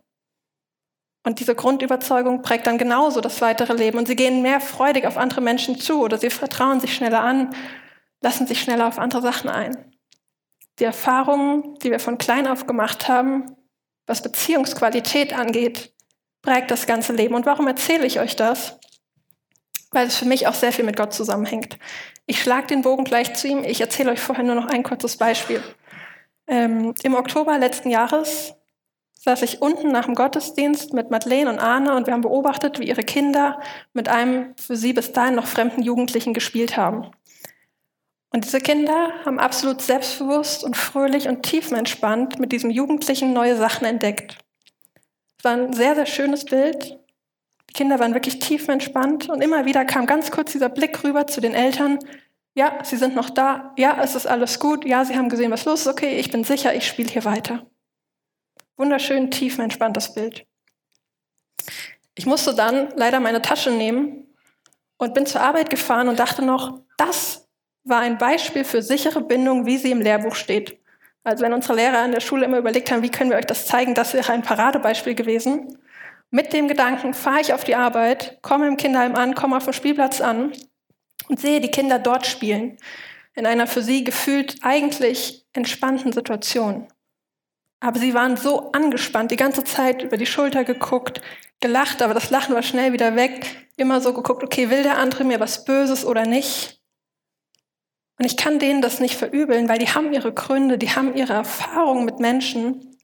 Und 1.23 1.39
diese 1.39 1.55
Grundüberzeugung 1.55 2.41
prägt 2.41 2.67
dann 2.67 2.77
genauso 2.77 3.21
das 3.21 3.41
weitere 3.41 3.73
Leben. 3.73 3.97
Und 3.97 4.07
sie 4.07 4.15
gehen 4.15 4.43
mehr 4.43 4.59
freudig 4.59 5.05
auf 5.05 5.17
andere 5.17 5.41
Menschen 5.41 5.79
zu 5.79 6.01
oder 6.01 6.17
sie 6.17 6.29
vertrauen 6.29 6.79
sich 6.79 6.95
schneller 6.95 7.21
an, 7.21 7.55
lassen 8.21 8.45
sich 8.45 8.61
schneller 8.61 8.87
auf 8.87 8.99
andere 8.99 9.21
Sachen 9.21 9.49
ein. 9.49 9.91
Die 10.77 10.83
Erfahrungen, 10.83 11.75
die 11.79 11.89
wir 11.89 11.99
von 11.99 12.17
klein 12.17 12.47
auf 12.47 12.67
gemacht 12.67 13.07
haben, 13.07 13.55
was 14.07 14.21
Beziehungsqualität 14.21 15.33
angeht, 15.33 15.93
prägt 16.41 16.71
das 16.71 16.85
ganze 16.85 17.13
Leben. 17.13 17.35
Und 17.35 17.45
warum 17.45 17.67
erzähle 17.67 18.05
ich 18.05 18.19
euch 18.19 18.35
das? 18.35 18.79
Weil 19.91 20.07
es 20.07 20.17
für 20.17 20.25
mich 20.25 20.47
auch 20.47 20.53
sehr 20.53 20.71
viel 20.71 20.85
mit 20.85 20.97
Gott 20.97 21.13
zusammenhängt. 21.13 21.77
Ich 22.25 22.41
schlage 22.41 22.67
den 22.67 22.81
Bogen 22.81 23.03
gleich 23.03 23.33
zu 23.33 23.47
ihm. 23.47 23.63
Ich 23.63 23.81
erzähle 23.81 24.11
euch 24.11 24.19
vorher 24.19 24.43
nur 24.43 24.55
noch 24.55 24.67
ein 24.67 24.83
kurzes 24.83 25.17
Beispiel. 25.17 25.63
Ähm, 26.47 26.93
Im 27.03 27.15
Oktober 27.15 27.57
letzten 27.57 27.89
Jahres 27.89 28.53
saß 29.25 29.41
ich 29.41 29.61
unten 29.61 29.91
nach 29.91 30.05
dem 30.05 30.13
Gottesdienst 30.13 30.93
mit 30.93 31.09
Madeleine 31.09 31.49
und 31.49 31.59
Arne 31.59 31.95
und 31.95 32.05
wir 32.05 32.13
haben 32.13 32.21
beobachtet, 32.21 32.79
wie 32.79 32.87
ihre 32.87 33.03
Kinder 33.03 33.59
mit 33.93 34.07
einem 34.07 34.53
für 34.55 34.75
sie 34.75 34.93
bis 34.93 35.13
dahin 35.13 35.33
noch 35.33 35.47
fremden 35.47 35.81
Jugendlichen 35.81 36.35
gespielt 36.35 36.77
haben. 36.77 37.09
Und 38.35 38.43
diese 38.43 38.59
Kinder 38.59 39.13
haben 39.23 39.39
absolut 39.39 39.81
selbstbewusst 39.81 40.65
und 40.65 40.75
fröhlich 40.75 41.29
und 41.29 41.43
tiefenentspannt 41.43 42.37
mit 42.37 42.51
diesem 42.51 42.69
Jugendlichen 42.69 43.31
neue 43.31 43.55
Sachen 43.55 43.85
entdeckt. 43.85 44.39
Es 45.37 45.45
war 45.45 45.53
ein 45.53 45.71
sehr, 45.71 45.95
sehr 45.95 46.05
schönes 46.05 46.43
Bild. 46.43 46.99
Die 47.69 47.73
Kinder 47.73 47.97
waren 47.97 48.13
wirklich 48.13 48.39
tiefenentspannt 48.39 49.29
und 49.29 49.41
immer 49.41 49.63
wieder 49.63 49.85
kam 49.85 50.05
ganz 50.05 50.31
kurz 50.31 50.51
dieser 50.51 50.67
Blick 50.67 51.01
rüber 51.05 51.27
zu 51.27 51.39
den 51.39 51.53
Eltern. 51.53 51.97
Ja, 52.55 52.83
sie 52.83 52.97
sind 52.97 53.15
noch 53.15 53.29
da. 53.29 53.73
Ja, 53.77 54.03
es 54.03 54.15
ist 54.15 54.27
alles 54.27 54.59
gut. 54.59 54.83
Ja, 54.83 55.05
sie 55.05 55.15
haben 55.15 55.29
gesehen, 55.29 55.51
was 55.51 55.63
los 55.63 55.83
ist. 55.83 55.87
Okay, 55.87 56.17
ich 56.17 56.29
bin 56.29 56.43
sicher, 56.43 56.75
ich 56.75 56.85
spiele 56.85 57.09
hier 57.09 57.23
weiter. 57.23 57.65
Wunderschön 58.75 59.31
tiefenentspanntes 59.31 60.13
Bild. 60.13 60.45
Ich 62.15 62.25
musste 62.25 62.53
dann 62.53 62.89
leider 62.97 63.21
meine 63.21 63.41
Tasche 63.41 63.71
nehmen 63.71 64.27
und 64.97 65.13
bin 65.13 65.25
zur 65.25 65.39
Arbeit 65.39 65.69
gefahren 65.69 66.09
und 66.09 66.19
dachte 66.19 66.41
noch, 66.41 66.81
das 66.97 67.44
war 67.85 67.99
ein 67.99 68.17
Beispiel 68.17 68.63
für 68.63 68.81
sichere 68.81 69.21
Bindung, 69.21 69.65
wie 69.65 69.77
sie 69.77 69.91
im 69.91 70.01
Lehrbuch 70.01 70.35
steht. 70.35 70.79
Also 71.23 71.43
wenn 71.43 71.53
unsere 71.53 71.75
Lehrer 71.75 71.99
an 71.99 72.11
der 72.11 72.19
Schule 72.19 72.45
immer 72.45 72.57
überlegt 72.57 72.91
haben, 72.91 73.03
wie 73.03 73.09
können 73.09 73.29
wir 73.29 73.37
euch 73.37 73.45
das 73.45 73.65
zeigen, 73.65 73.93
das 73.93 74.13
wäre 74.13 74.33
ein 74.33 74.41
Paradebeispiel 74.41 75.15
gewesen. 75.15 75.77
Mit 76.31 76.51
dem 76.53 76.67
Gedanken 76.67 77.13
fahre 77.13 77.41
ich 77.41 77.53
auf 77.53 77.63
die 77.63 77.75
Arbeit, 77.75 78.39
komme 78.41 78.67
im 78.67 78.77
Kinderheim 78.77 79.15
an, 79.15 79.35
komme 79.35 79.55
auf 79.55 79.63
dem 79.63 79.73
Spielplatz 79.73 80.19
an 80.19 80.51
und 81.29 81.39
sehe 81.39 81.61
die 81.61 81.71
Kinder 81.71 81.99
dort 81.99 82.25
spielen. 82.25 82.77
In 83.35 83.45
einer 83.45 83.67
für 83.67 83.81
sie 83.81 84.03
gefühlt 84.03 84.57
eigentlich 84.61 85.45
entspannten 85.53 86.11
Situation. 86.11 86.87
Aber 87.79 87.99
sie 87.99 88.13
waren 88.13 88.37
so 88.37 88.71
angespannt, 88.71 89.31
die 89.31 89.35
ganze 89.35 89.63
Zeit 89.63 90.01
über 90.01 90.17
die 90.17 90.25
Schulter 90.25 90.63
geguckt, 90.63 91.21
gelacht, 91.59 92.01
aber 92.01 92.13
das 92.13 92.31
Lachen 92.31 92.55
war 92.55 92.63
schnell 92.63 92.93
wieder 92.93 93.15
weg. 93.15 93.67
Immer 93.77 94.01
so 94.01 94.13
geguckt, 94.13 94.43
okay, 94.43 94.69
will 94.69 94.83
der 94.83 94.97
andere 94.97 95.23
mir 95.23 95.39
was 95.39 95.65
Böses 95.65 96.05
oder 96.05 96.25
nicht? 96.25 96.81
Und 98.17 98.25
ich 98.25 98.37
kann 98.37 98.59
denen 98.59 98.81
das 98.81 98.99
nicht 98.99 99.15
verübeln, 99.15 99.67
weil 99.67 99.77
die 99.77 99.89
haben 99.89 100.13
ihre 100.13 100.33
Gründe, 100.33 100.77
die 100.77 100.91
haben 100.91 101.15
ihre 101.15 101.33
Erfahrungen 101.33 102.05
mit 102.05 102.19
Menschen 102.19 102.97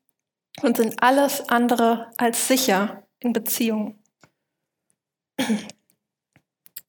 und 0.61 0.77
sind 0.77 1.01
alles 1.03 1.49
andere 1.49 2.11
als 2.17 2.47
sicher 2.47 3.07
in 3.19 3.33
Beziehungen. 3.33 4.01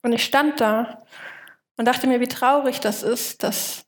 Und 0.01 0.13
ich 0.13 0.23
stand 0.23 0.59
da 0.61 1.03
und 1.77 1.85
dachte 1.85 2.07
mir, 2.07 2.19
wie 2.19 2.27
traurig 2.27 2.79
das 2.79 3.03
ist, 3.03 3.43
dass 3.43 3.85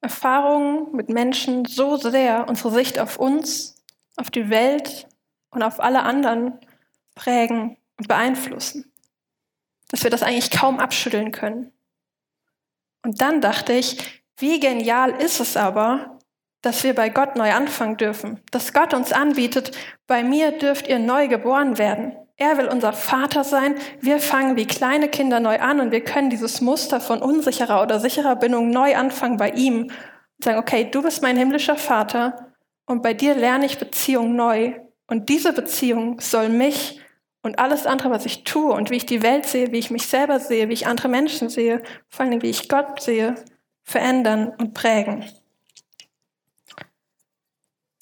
Erfahrungen 0.00 0.94
mit 0.94 1.08
Menschen 1.08 1.64
so 1.64 1.96
sehr 1.96 2.48
unsere 2.48 2.70
Sicht 2.70 2.98
auf 2.98 3.18
uns, 3.18 3.76
auf 4.16 4.30
die 4.30 4.50
Welt 4.50 5.08
und 5.50 5.62
auf 5.62 5.80
alle 5.80 6.02
anderen 6.02 6.58
prägen 7.14 7.76
und 7.98 8.08
beeinflussen, 8.08 8.92
dass 9.88 10.04
wir 10.04 10.10
das 10.10 10.22
eigentlich 10.22 10.50
kaum 10.50 10.78
abschütteln 10.78 11.32
können. 11.32 11.72
Und 13.06 13.20
dann 13.20 13.40
dachte 13.40 13.72
ich, 13.72 14.20
wie 14.36 14.58
genial 14.58 15.10
ist 15.10 15.38
es 15.38 15.56
aber, 15.56 16.18
dass 16.60 16.82
wir 16.82 16.92
bei 16.92 17.08
Gott 17.08 17.36
neu 17.36 17.52
anfangen 17.52 17.96
dürfen, 17.96 18.40
dass 18.50 18.72
Gott 18.72 18.94
uns 18.94 19.12
anbietet, 19.12 19.70
bei 20.08 20.24
mir 20.24 20.50
dürft 20.50 20.88
ihr 20.88 20.98
neu 20.98 21.28
geboren 21.28 21.78
werden. 21.78 22.16
Er 22.36 22.58
will 22.58 22.66
unser 22.66 22.92
Vater 22.92 23.44
sein. 23.44 23.76
Wir 24.00 24.18
fangen 24.18 24.56
wie 24.56 24.66
kleine 24.66 25.08
Kinder 25.08 25.38
neu 25.38 25.60
an 25.60 25.78
und 25.78 25.92
wir 25.92 26.02
können 26.02 26.30
dieses 26.30 26.60
Muster 26.60 27.00
von 27.00 27.22
unsicherer 27.22 27.80
oder 27.80 28.00
sicherer 28.00 28.34
Bindung 28.34 28.70
neu 28.70 28.96
anfangen 28.96 29.36
bei 29.36 29.50
ihm 29.50 29.82
und 29.82 30.44
sagen, 30.44 30.58
okay, 30.58 30.88
du 30.90 31.00
bist 31.00 31.22
mein 31.22 31.36
himmlischer 31.36 31.76
Vater 31.76 32.54
und 32.86 33.04
bei 33.04 33.14
dir 33.14 33.36
lerne 33.36 33.66
ich 33.66 33.78
Beziehung 33.78 34.34
neu. 34.34 34.74
Und 35.06 35.28
diese 35.28 35.52
Beziehung 35.52 36.18
soll 36.20 36.48
mich 36.48 37.00
und 37.46 37.60
alles 37.60 37.86
andere, 37.86 38.10
was 38.10 38.26
ich 38.26 38.44
tue 38.44 38.72
und 38.72 38.90
wie 38.90 38.96
ich 38.96 39.06
die 39.06 39.22
Welt 39.22 39.46
sehe, 39.46 39.70
wie 39.70 39.78
ich 39.78 39.90
mich 39.90 40.06
selber 40.06 40.40
sehe, 40.40 40.68
wie 40.68 40.74
ich 40.74 40.86
andere 40.86 41.08
Menschen 41.08 41.48
sehe, 41.48 41.82
vor 42.08 42.26
allem 42.26 42.42
wie 42.42 42.50
ich 42.50 42.68
Gott 42.68 43.00
sehe, 43.00 43.36
verändern 43.84 44.52
und 44.58 44.74
prägen. 44.74 45.24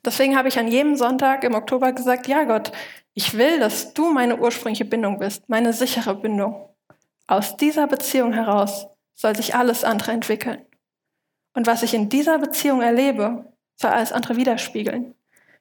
Deswegen 0.02 0.36
habe 0.36 0.48
ich 0.48 0.58
an 0.58 0.68
jedem 0.68 0.96
Sonntag 0.96 1.44
im 1.44 1.54
Oktober 1.54 1.92
gesagt, 1.92 2.26
ja 2.26 2.44
Gott, 2.44 2.72
ich 3.12 3.36
will, 3.36 3.60
dass 3.60 3.94
du 3.94 4.10
meine 4.10 4.38
ursprüngliche 4.38 4.86
Bindung 4.86 5.18
bist, 5.18 5.48
meine 5.48 5.72
sichere 5.72 6.14
Bindung. 6.14 6.70
Aus 7.26 7.56
dieser 7.56 7.86
Beziehung 7.86 8.32
heraus 8.32 8.86
soll 9.14 9.36
sich 9.36 9.54
alles 9.54 9.84
andere 9.84 10.12
entwickeln. 10.12 10.64
Und 11.52 11.66
was 11.66 11.82
ich 11.82 11.92
in 11.92 12.08
dieser 12.08 12.38
Beziehung 12.38 12.80
erlebe, 12.80 13.52
soll 13.76 13.90
alles 13.90 14.12
andere 14.12 14.36
widerspiegeln. 14.36 15.14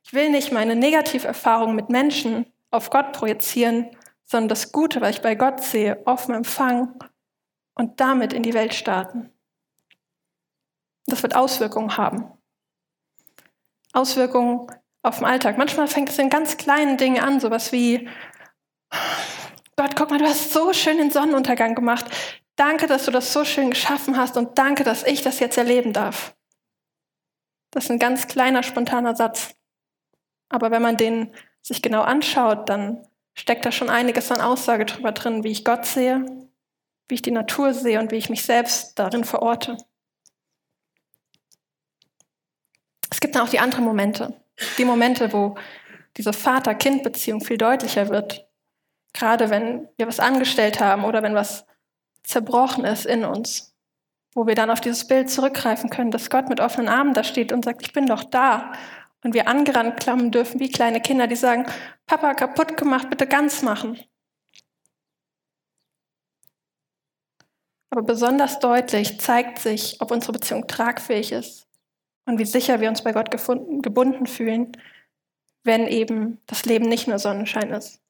Ich 0.05 0.13
will 0.13 0.29
nicht 0.29 0.51
meine 0.51 0.75
Negativerfahrungen 0.75 1.75
mit 1.75 1.89
Menschen 1.89 2.45
auf 2.73 2.89
Gott 2.89 3.13
projizieren, 3.13 3.95
sondern 4.25 4.49
das 4.49 4.71
Gute, 4.71 4.99
was 5.01 5.11
ich 5.11 5.21
bei 5.21 5.35
Gott 5.35 5.61
sehe, 5.63 6.01
offen 6.05 6.33
empfangen 6.33 6.97
und 7.75 7.99
damit 7.99 8.33
in 8.33 8.43
die 8.43 8.53
Welt 8.53 8.73
starten. 8.73 9.31
Das 11.05 11.21
wird 11.21 11.35
Auswirkungen 11.35 11.97
haben. 11.97 12.31
Auswirkungen 13.91 14.67
auf 15.03 15.17
den 15.17 15.25
Alltag. 15.25 15.57
Manchmal 15.57 15.87
fängt 15.87 16.09
es 16.09 16.17
in 16.17 16.29
ganz 16.29 16.57
kleinen 16.57 16.97
Dingen 16.97 17.21
an, 17.21 17.39
sowas 17.39 17.71
wie, 17.71 18.09
Gott, 19.75 19.95
guck 19.95 20.09
mal, 20.09 20.17
du 20.17 20.25
hast 20.25 20.51
so 20.51 20.73
schön 20.73 20.97
den 20.97 21.11
Sonnenuntergang 21.11 21.75
gemacht. 21.75 22.05
Danke, 22.55 22.87
dass 22.87 23.05
du 23.05 23.11
das 23.11 23.33
so 23.33 23.45
schön 23.45 23.71
geschaffen 23.71 24.17
hast 24.17 24.37
und 24.37 24.57
danke, 24.57 24.83
dass 24.83 25.03
ich 25.03 25.21
das 25.21 25.39
jetzt 25.39 25.57
erleben 25.57 25.93
darf. 25.93 26.35
Das 27.71 27.85
ist 27.85 27.91
ein 27.91 27.99
ganz 27.99 28.27
kleiner, 28.27 28.63
spontaner 28.63 29.15
Satz. 29.15 29.55
Aber 30.49 30.71
wenn 30.71 30.81
man 30.81 30.97
den 30.97 31.35
sich 31.63 31.82
genau 31.82 32.01
anschaut, 32.01 32.70
dann 32.70 33.08
steckt 33.34 33.65
da 33.65 33.72
schon 33.72 33.89
einiges 33.89 34.32
an 34.32 34.41
Aussage 34.41 34.86
drüber 34.86 35.12
drin, 35.12 35.43
wie 35.43 35.51
ich 35.51 35.65
Gott 35.65 35.86
sehe, 35.86 36.25
wie 37.08 37.15
ich 37.15 37.22
die 37.22 37.32
Natur 37.32 37.74
sehe 37.74 38.00
und 38.00 38.12
wie 38.12 38.17
ich 38.17 38.29
mich 38.29 38.43
selbst 38.43 39.00
darin 39.00 39.24
verorte. 39.24 39.77
Es 43.10 43.20
gibt 43.20 43.36
dann 43.36 43.43
auch 43.43 43.50
die 43.50 43.60
anderen 43.60 43.86
Momente. 43.86 44.39
Die 44.77 44.86
Momente, 44.86 45.34
wo 45.34 45.55
diese 46.17 46.34
Vater-Kind-Beziehung 46.34 47.41
viel 47.41 47.58
deutlicher 47.58 48.10
wird. 48.10 48.48
Gerade 49.13 49.50
wenn 49.50 49.88
wir 49.98 50.08
was 50.08 50.20
angestellt 50.20 50.79
haben 50.79 51.05
oder 51.05 51.24
wenn 51.24 51.36
was 51.36 51.65
zerbrochen 52.24 52.86
ist 52.86 53.05
in 53.05 53.24
uns. 53.24 53.75
Wo 54.34 54.48
wir 54.48 54.55
dann 54.55 54.72
auf 54.72 54.82
dieses 54.82 55.08
Bild 55.08 55.29
zurückgreifen 55.29 55.89
können, 55.89 56.10
dass 56.10 56.29
Gott 56.29 56.50
mit 56.50 56.60
offenen 56.60 56.89
Armen 56.89 57.13
da 57.13 57.24
steht 57.24 57.51
und 57.51 57.65
sagt, 57.65 57.84
ich 57.84 57.93
bin 57.93 58.08
doch 58.08 58.24
da. 58.24 58.74
Und 59.23 59.33
wir 59.33 59.47
angerannt 59.47 59.99
klammen 59.99 60.31
dürfen 60.31 60.59
wie 60.59 60.69
kleine 60.69 61.01
Kinder, 61.01 61.27
die 61.27 61.35
sagen, 61.35 61.65
Papa, 62.05 62.33
kaputt 62.33 62.75
gemacht, 62.77 63.09
bitte 63.09 63.25
ganz 63.25 63.61
machen. 63.61 63.99
Aber 67.89 68.01
besonders 68.01 68.59
deutlich 68.59 69.19
zeigt 69.19 69.59
sich, 69.59 70.01
ob 70.01 70.11
unsere 70.11 70.33
Beziehung 70.33 70.67
tragfähig 70.67 71.31
ist 71.31 71.67
und 72.25 72.39
wie 72.39 72.45
sicher 72.45 72.81
wir 72.81 72.89
uns 72.89 73.03
bei 73.03 73.11
Gott 73.11 73.31
gefunden, 73.31 73.81
gebunden 73.81 74.25
fühlen, 74.25 74.75
wenn 75.63 75.87
eben 75.87 76.41
das 76.47 76.65
Leben 76.65 76.89
nicht 76.89 77.07
nur 77.07 77.19
Sonnenschein 77.19 77.69
ist, 77.71 78.01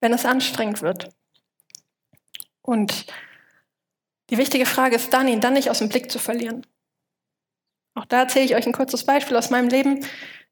wenn 0.00 0.12
es 0.12 0.24
anstrengend 0.24 0.82
wird. 0.82 1.10
Und 2.62 3.06
die 4.30 4.38
wichtige 4.38 4.66
Frage 4.66 4.96
ist 4.96 5.12
dann, 5.12 5.28
ihn 5.28 5.40
dann 5.40 5.52
nicht 5.52 5.70
aus 5.70 5.78
dem 5.78 5.88
Blick 5.88 6.10
zu 6.10 6.18
verlieren. 6.18 6.66
Auch 7.96 8.04
da 8.04 8.20
erzähle 8.20 8.44
ich 8.44 8.54
euch 8.54 8.66
ein 8.66 8.72
kurzes 8.72 9.04
Beispiel 9.04 9.36
aus 9.36 9.50
meinem 9.50 9.68
Leben. 9.68 10.04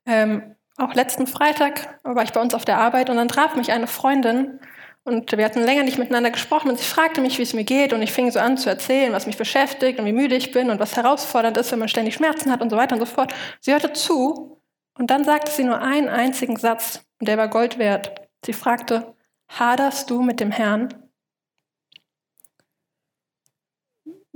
Ähm, 0.07 0.57
auch 0.77 0.95
letzten 0.95 1.27
Freitag 1.27 2.01
war 2.03 2.25
ich 2.25 2.33
bei 2.33 2.41
uns 2.41 2.55
auf 2.55 2.65
der 2.65 2.79
Arbeit 2.79 3.11
und 3.11 3.17
dann 3.17 3.29
traf 3.29 3.55
mich 3.55 3.71
eine 3.71 3.87
Freundin 3.87 4.59
und 5.05 5.37
wir 5.37 5.45
hatten 5.45 5.63
länger 5.63 5.85
nicht 5.85 5.99
miteinander 5.99 6.31
gesprochen 6.31 6.71
und 6.71 6.79
sie 6.79 6.85
fragte 6.85 7.21
mich, 7.21 7.39
wie 7.39 7.43
es 7.43 7.53
mir 7.53 7.65
geht 7.65 7.93
und 7.93 8.03
ich 8.03 8.13
fing 8.13 8.31
so 8.31 8.41
an 8.41 8.57
zu 8.57 8.71
erzählen, 8.71 9.13
was 9.13 9.27
mich 9.27 9.37
beschäftigt 9.37 10.01
und 10.01 10.07
wie 10.07 10.13
müde 10.13 10.35
ich 10.35 10.51
bin 10.51 10.71
und 10.71 10.81
was 10.81 10.97
herausfordernd 10.97 11.57
ist, 11.59 11.71
wenn 11.71 11.79
man 11.79 11.89
ständig 11.89 12.15
Schmerzen 12.15 12.51
hat 12.51 12.63
und 12.63 12.71
so 12.71 12.77
weiter 12.77 12.95
und 12.95 13.01
so 13.01 13.07
fort. 13.07 13.33
Sie 13.61 13.71
hörte 13.71 13.93
zu 13.93 14.61
und 14.99 15.11
dann 15.11 15.23
sagte 15.23 15.53
sie 15.53 15.65
nur 15.65 15.81
einen 15.81 16.09
einzigen 16.09 16.57
Satz 16.57 17.05
und 17.21 17.29
der 17.29 17.37
war 17.37 17.49
Gold 17.49 17.79
wert. 17.79 18.29
Sie 18.45 18.55
fragte, 18.55 19.15
haderst 19.49 20.11
du 20.11 20.23
mit 20.23 20.41
dem 20.41 20.51
Herrn? 20.51 21.04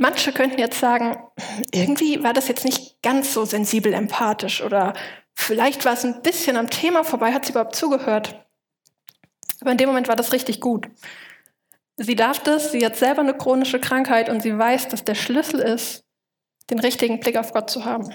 Manche 0.00 0.32
könnten 0.32 0.60
jetzt 0.60 0.78
sagen, 0.78 1.18
irgendwie 1.72 2.22
war 2.22 2.32
das 2.32 2.46
jetzt 2.46 2.64
nicht 2.64 3.02
ganz 3.02 3.34
so 3.34 3.44
sensibel 3.44 3.92
empathisch 3.92 4.62
oder 4.62 4.94
vielleicht 5.34 5.84
war 5.84 5.94
es 5.94 6.04
ein 6.04 6.22
bisschen 6.22 6.56
am 6.56 6.70
Thema 6.70 7.02
vorbei, 7.02 7.32
hat 7.32 7.44
sie 7.44 7.50
überhaupt 7.50 7.74
zugehört. 7.74 8.46
Aber 9.60 9.72
in 9.72 9.76
dem 9.76 9.88
Moment 9.88 10.06
war 10.06 10.14
das 10.14 10.32
richtig 10.32 10.60
gut. 10.60 10.88
Sie 11.96 12.14
darf 12.14 12.38
das, 12.38 12.70
sie 12.70 12.86
hat 12.86 12.94
selber 12.94 13.22
eine 13.22 13.36
chronische 13.36 13.80
Krankheit 13.80 14.28
und 14.28 14.40
sie 14.40 14.56
weiß, 14.56 14.86
dass 14.86 15.04
der 15.04 15.16
Schlüssel 15.16 15.58
ist, 15.58 16.04
den 16.70 16.78
richtigen 16.78 17.18
Blick 17.18 17.36
auf 17.36 17.52
Gott 17.52 17.68
zu 17.68 17.84
haben 17.84 18.14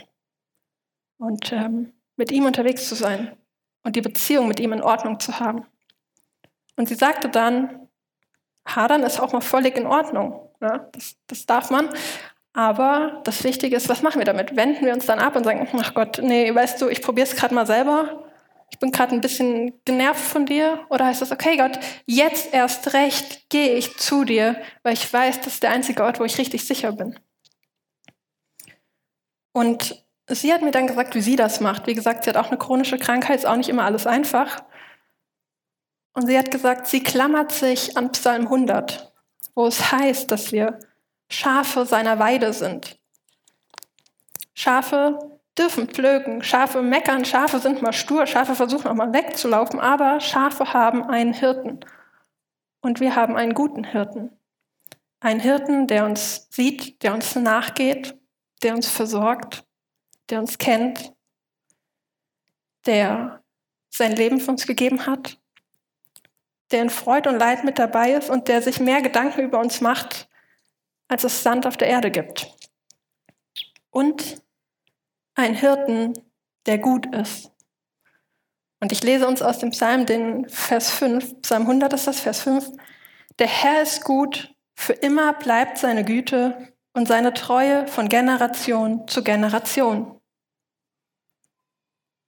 und 1.17 1.51
ähm, 1.51 1.91
mit 2.15 2.31
ihm 2.31 2.45
unterwegs 2.45 2.87
zu 2.87 2.95
sein 2.95 3.35
und 3.83 3.97
die 3.97 4.01
Beziehung 4.01 4.47
mit 4.47 4.61
ihm 4.61 4.71
in 4.71 4.81
Ordnung 4.81 5.19
zu 5.19 5.37
haben. 5.41 5.65
Und 6.77 6.87
sie 6.87 6.95
sagte 6.95 7.27
dann, 7.27 7.89
hadern 8.65 9.03
ist 9.03 9.19
auch 9.19 9.33
mal 9.33 9.41
völlig 9.41 9.75
in 9.75 9.85
Ordnung. 9.85 10.49
Ja, 10.61 10.89
das, 10.91 11.15
das 11.27 11.45
darf 11.45 11.69
man. 11.69 11.89
Aber 12.53 13.21
das 13.23 13.43
Wichtige 13.43 13.75
ist, 13.75 13.89
was 13.89 14.03
machen 14.03 14.19
wir 14.19 14.25
damit? 14.25 14.55
Wenden 14.55 14.85
wir 14.85 14.93
uns 14.93 15.07
dann 15.07 15.19
ab 15.19 15.35
und 15.35 15.43
sagen, 15.43 15.67
ach 15.81 15.93
Gott, 15.95 16.19
nee, 16.21 16.53
weißt 16.53 16.81
du, 16.81 16.87
ich 16.87 17.01
probiere 17.01 17.27
es 17.27 17.35
gerade 17.35 17.55
mal 17.55 17.65
selber. 17.65 18.29
Ich 18.69 18.79
bin 18.79 18.91
gerade 18.91 19.13
ein 19.13 19.21
bisschen 19.21 19.73
genervt 19.85 20.23
von 20.23 20.45
dir. 20.45 20.79
Oder 20.89 21.05
heißt 21.05 21.21
das, 21.21 21.31
okay 21.31 21.57
Gott, 21.57 21.79
jetzt 22.05 22.53
erst 22.53 22.93
recht 22.93 23.49
gehe 23.49 23.73
ich 23.75 23.97
zu 23.97 24.23
dir, 24.23 24.55
weil 24.83 24.93
ich 24.93 25.11
weiß, 25.11 25.41
das 25.41 25.55
ist 25.55 25.63
der 25.63 25.71
einzige 25.71 26.03
Ort, 26.03 26.19
wo 26.19 26.25
ich 26.25 26.37
richtig 26.37 26.65
sicher 26.65 26.91
bin. 26.91 27.19
Und 29.51 30.03
sie 30.27 30.53
hat 30.53 30.61
mir 30.61 30.71
dann 30.71 30.87
gesagt, 30.87 31.15
wie 31.15 31.21
sie 31.21 31.35
das 31.35 31.59
macht. 31.59 31.87
Wie 31.87 31.93
gesagt, 31.93 32.23
sie 32.23 32.29
hat 32.29 32.37
auch 32.37 32.49
eine 32.49 32.57
chronische 32.57 32.97
Krankheit, 32.97 33.37
ist 33.39 33.45
auch 33.45 33.55
nicht 33.55 33.69
immer 33.69 33.85
alles 33.85 34.07
einfach. 34.07 34.63
Und 36.13 36.27
sie 36.27 36.37
hat 36.37 36.51
gesagt, 36.51 36.87
sie 36.87 37.01
klammert 37.01 37.51
sich 37.51 37.97
an 37.97 38.11
Psalm 38.11 38.43
100 38.43 39.12
wo 39.55 39.67
es 39.67 39.91
heißt, 39.91 40.31
dass 40.31 40.51
wir 40.51 40.79
Schafe 41.29 41.85
seiner 41.85 42.19
Weide 42.19 42.53
sind. 42.53 42.99
Schafe 44.53 45.39
dürfen 45.57 45.87
pflücken, 45.87 46.43
Schafe 46.43 46.81
meckern, 46.81 47.25
Schafe 47.25 47.59
sind 47.59 47.81
mal 47.81 47.93
stur, 47.93 48.25
Schafe 48.25 48.55
versuchen 48.55 48.87
auch 48.87 48.95
mal 48.95 49.13
wegzulaufen, 49.13 49.79
aber 49.79 50.19
Schafe 50.19 50.73
haben 50.73 51.03
einen 51.03 51.33
Hirten. 51.33 51.79
Und 52.81 52.99
wir 52.99 53.15
haben 53.15 53.35
einen 53.35 53.53
guten 53.53 53.83
Hirten. 53.83 54.31
Einen 55.19 55.39
Hirten, 55.39 55.87
der 55.87 56.05
uns 56.05 56.47
sieht, 56.49 57.01
der 57.03 57.13
uns 57.13 57.35
nachgeht, 57.35 58.17
der 58.61 58.75
uns 58.75 58.89
versorgt, 58.89 59.65
der 60.29 60.39
uns 60.39 60.57
kennt, 60.57 61.13
der 62.85 63.41
sein 63.89 64.15
Leben 64.15 64.39
für 64.39 64.51
uns 64.51 64.67
gegeben 64.67 65.05
hat 65.05 65.39
der 66.71 66.81
in 66.81 66.89
Freud 66.89 67.27
und 67.29 67.37
Leid 67.37 67.63
mit 67.63 67.79
dabei 67.79 68.13
ist 68.13 68.29
und 68.29 68.47
der 68.47 68.61
sich 68.61 68.79
mehr 68.79 69.01
Gedanken 69.01 69.41
über 69.41 69.59
uns 69.59 69.81
macht, 69.81 70.27
als 71.07 71.23
es 71.23 71.43
Sand 71.43 71.67
auf 71.67 71.77
der 71.77 71.87
Erde 71.87 72.11
gibt. 72.11 72.47
Und 73.91 74.41
ein 75.35 75.53
Hirten, 75.53 76.13
der 76.65 76.77
gut 76.77 77.13
ist. 77.15 77.51
Und 78.79 78.91
ich 78.91 79.03
lese 79.03 79.27
uns 79.27 79.41
aus 79.41 79.59
dem 79.59 79.69
Psalm 79.71 80.05
den 80.05 80.49
Vers 80.49 80.91
5, 80.91 81.41
Psalm 81.41 81.63
100 81.63 81.93
ist 81.93 82.07
das, 82.07 82.19
Vers 82.19 82.41
5. 82.41 82.69
Der 83.39 83.47
Herr 83.47 83.81
ist 83.81 84.03
gut, 84.03 84.53
für 84.75 84.93
immer 84.93 85.33
bleibt 85.33 85.77
seine 85.77 86.03
Güte 86.03 86.73
und 86.93 87.07
seine 87.07 87.33
Treue 87.33 87.87
von 87.87 88.09
Generation 88.09 89.07
zu 89.07 89.23
Generation. 89.23 90.19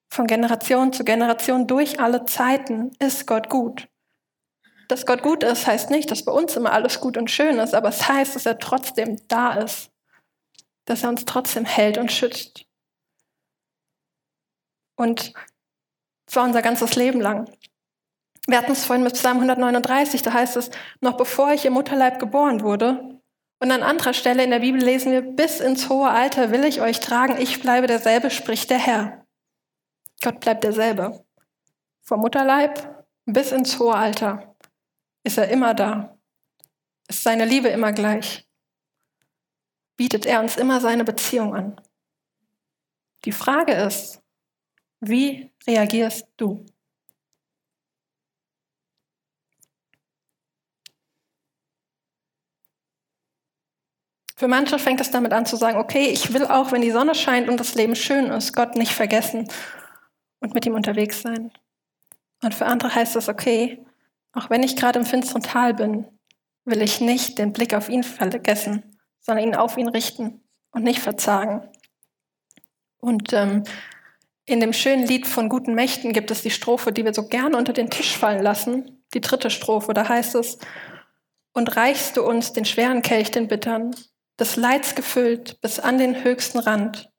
Von 0.09 0.27
Generation 0.27 0.93
zu 0.93 1.03
Generation 1.03 1.67
durch 1.67 1.99
alle 1.99 2.25
Zeiten 2.25 2.91
ist 2.99 3.27
Gott 3.27 3.49
gut. 3.49 3.89
Dass 4.87 5.05
Gott 5.05 5.21
gut 5.21 5.43
ist, 5.43 5.67
heißt 5.67 5.89
nicht, 5.89 6.11
dass 6.11 6.23
bei 6.23 6.31
uns 6.31 6.55
immer 6.55 6.71
alles 6.71 6.99
gut 6.99 7.17
und 7.17 7.31
schön 7.31 7.57
ist, 7.59 7.73
aber 7.73 7.89
es 7.89 8.07
heißt, 8.07 8.35
dass 8.35 8.45
er 8.45 8.59
trotzdem 8.59 9.19
da 9.27 9.53
ist. 9.53 9.91
Dass 10.85 11.03
er 11.03 11.09
uns 11.09 11.25
trotzdem 11.25 11.65
hält 11.65 11.97
und 11.97 12.11
schützt. 12.11 12.65
Und 14.95 15.33
zwar 16.27 16.45
unser 16.45 16.61
ganzes 16.61 16.95
Leben 16.95 17.21
lang. 17.21 17.49
Wir 18.47 18.59
hatten 18.59 18.71
es 18.71 18.85
vorhin 18.85 19.03
mit 19.03 19.13
Psalm 19.13 19.37
139, 19.37 20.21
da 20.21 20.33
heißt 20.33 20.55
es, 20.57 20.69
noch 21.01 21.17
bevor 21.17 21.51
ich 21.53 21.65
im 21.65 21.73
Mutterleib 21.73 22.19
geboren 22.19 22.61
wurde. 22.61 23.19
Und 23.59 23.71
an 23.71 23.81
anderer 23.81 24.13
Stelle 24.13 24.43
in 24.43 24.51
der 24.51 24.59
Bibel 24.59 24.81
lesen 24.81 25.11
wir, 25.11 25.21
bis 25.21 25.59
ins 25.59 25.89
hohe 25.89 26.09
Alter 26.09 26.51
will 26.51 26.63
ich 26.63 26.81
euch 26.81 26.99
tragen, 26.99 27.41
ich 27.41 27.61
bleibe 27.61 27.87
derselbe, 27.87 28.29
spricht 28.29 28.69
der 28.69 28.77
Herr. 28.77 29.25
Gott 30.21 30.39
bleibt 30.39 30.63
derselbe. 30.63 31.25
Vom 32.03 32.19
Mutterleib 32.19 33.05
bis 33.25 33.51
ins 33.51 33.79
hohe 33.79 33.95
Alter 33.95 34.54
ist 35.25 35.37
er 35.37 35.49
immer 35.49 35.73
da. 35.73 36.17
Ist 37.07 37.23
seine 37.23 37.45
Liebe 37.45 37.67
immer 37.67 37.91
gleich. 37.91 38.47
Bietet 39.97 40.25
er 40.25 40.39
uns 40.39 40.55
immer 40.55 40.79
seine 40.79 41.03
Beziehung 41.03 41.55
an. 41.55 41.81
Die 43.25 43.31
Frage 43.31 43.73
ist, 43.73 44.21
wie 44.99 45.51
reagierst 45.67 46.27
du? 46.37 46.65
Für 54.37 54.47
manche 54.49 54.77
fängt 54.77 54.99
es 54.99 55.11
damit 55.11 55.31
an 55.31 55.45
zu 55.45 55.55
sagen, 55.55 55.77
okay, 55.77 56.07
ich 56.07 56.33
will 56.33 56.45
auch, 56.45 56.71
wenn 56.71 56.81
die 56.81 56.91
Sonne 56.91 57.15
scheint 57.15 57.47
und 57.47 57.59
das 57.59 57.75
Leben 57.75 57.95
schön 57.95 58.25
ist, 58.25 58.53
Gott 58.53 58.75
nicht 58.75 58.91
vergessen 58.91 59.49
und 60.39 60.53
mit 60.53 60.65
ihm 60.65 60.75
unterwegs 60.75 61.21
sein. 61.21 61.51
Und 62.43 62.53
für 62.53 62.65
andere 62.65 62.93
heißt 62.93 63.15
es, 63.15 63.29
okay, 63.29 63.84
auch 64.35 64.49
wenn 64.49 64.63
ich 64.63 64.75
gerade 64.75 64.99
im 64.99 65.05
finsteren 65.05 65.41
Tal 65.41 65.73
bin, 65.73 66.05
will 66.65 66.81
ich 66.81 67.01
nicht 67.01 67.39
den 67.39 67.53
Blick 67.53 67.73
auf 67.73 67.89
ihn 67.89 68.03
vergessen, 68.03 68.97
sondern 69.21 69.45
ihn 69.45 69.55
auf 69.55 69.77
ihn 69.77 69.87
richten 69.87 70.43
und 70.71 70.83
nicht 70.83 70.99
verzagen. 70.99 71.67
Und 72.97 73.33
ähm, 73.33 73.63
in 74.45 74.59
dem 74.59 74.73
schönen 74.73 75.07
Lied 75.07 75.25
von 75.25 75.49
guten 75.49 75.73
Mächten 75.73 76.13
gibt 76.13 76.31
es 76.31 76.41
die 76.41 76.51
Strophe, 76.51 76.91
die 76.91 77.05
wir 77.05 77.13
so 77.13 77.27
gerne 77.27 77.57
unter 77.57 77.73
den 77.73 77.89
Tisch 77.89 78.17
fallen 78.17 78.43
lassen, 78.43 79.03
die 79.13 79.21
dritte 79.21 79.49
Strophe. 79.49 79.93
Da 79.93 80.07
heißt 80.07 80.35
es, 80.35 80.59
und 81.53 81.77
reichst 81.77 82.17
du 82.17 82.23
uns 82.23 82.51
den 82.51 82.65
schweren 82.65 83.01
Kelch, 83.01 83.31
den 83.31 83.47
bittern, 83.47 83.95
des 84.37 84.57
Leids 84.57 84.95
gefüllt 84.95 85.61
bis 85.61 85.79
an 85.79 85.97
den 85.97 86.23
höchsten 86.23 86.59
Rand, 86.59 87.09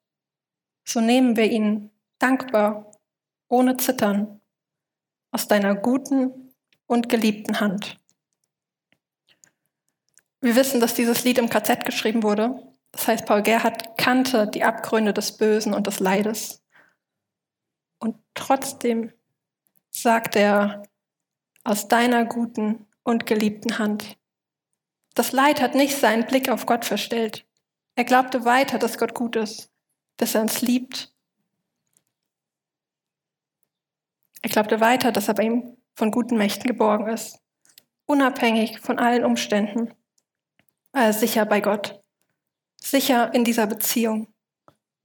so 0.87 1.01
nehmen 1.01 1.35
wir 1.35 1.49
ihn 1.49 1.89
dankbar, 2.19 2.91
ohne 3.49 3.77
Zittern, 3.77 4.39
aus 5.31 5.47
deiner 5.47 5.75
guten 5.75 6.46
und 6.87 7.09
geliebten 7.09 7.59
Hand. 7.59 7.99
Wir 10.41 10.55
wissen, 10.55 10.79
dass 10.79 10.93
dieses 10.93 11.23
Lied 11.23 11.37
im 11.37 11.49
KZ 11.49 11.85
geschrieben 11.85 12.23
wurde. 12.23 12.61
Das 12.91 13.07
heißt, 13.07 13.25
Paul 13.25 13.43
Gerhardt 13.43 13.97
kannte 13.97 14.47
die 14.47 14.63
Abgründe 14.63 15.13
des 15.13 15.37
Bösen 15.37 15.73
und 15.73 15.87
des 15.87 15.99
Leides. 15.99 16.63
Und 17.99 18.15
trotzdem 18.33 19.11
sagt 19.91 20.35
er, 20.35 20.83
aus 21.63 21.87
deiner 21.89 22.23
guten 22.23 22.87
und 23.03 23.25
geliebten 23.25 23.77
Hand. 23.77 24.17
Das 25.15 25.33
Leid 25.33 25.61
hat 25.61 25.75
nicht 25.75 25.97
seinen 25.97 26.25
Blick 26.25 26.49
auf 26.49 26.65
Gott 26.65 26.85
verstellt. 26.85 27.45
Er 27.95 28.05
glaubte 28.05 28.45
weiter, 28.45 28.79
dass 28.79 28.97
Gott 28.97 29.13
gut 29.13 29.35
ist, 29.35 29.69
dass 30.17 30.35
er 30.35 30.41
uns 30.41 30.61
liebt. 30.61 31.13
Er 34.43 34.49
glaubte 34.49 34.79
weiter, 34.79 35.11
dass 35.11 35.27
er 35.27 35.33
bei 35.33 35.43
ihm 35.43 35.77
von 35.97 36.11
guten 36.11 36.37
Mächten 36.37 36.67
geborgen 36.67 37.07
ist, 37.07 37.39
unabhängig 38.05 38.79
von 38.79 38.99
allen 38.99 39.25
Umständen. 39.25 39.93
Er 40.93 41.11
sicher 41.11 41.45
bei 41.45 41.59
Gott, 41.59 42.01
sicher 42.79 43.33
in 43.33 43.43
dieser 43.43 43.65
Beziehung, 43.65 44.33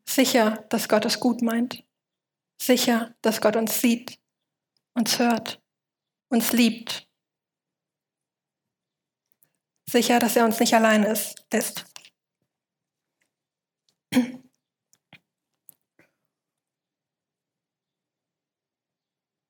sicher, 0.07 0.65
dass 0.69 0.89
Gott 0.89 1.07
es 1.07 1.19
gut 1.19 1.41
meint, 1.41 1.83
sicher, 2.61 3.15
dass 3.23 3.41
Gott 3.41 3.57
uns 3.57 3.81
sieht, 3.81 4.21
uns 4.95 5.19
hört, 5.19 5.63
uns 6.29 6.53
liebt 6.53 7.09
sicher, 9.93 10.19
dass 10.19 10.37
er 10.37 10.45
uns 10.45 10.59
nicht 10.59 10.75
allein 10.75 11.05
ist, 11.05 11.47
lässt. 11.53 11.85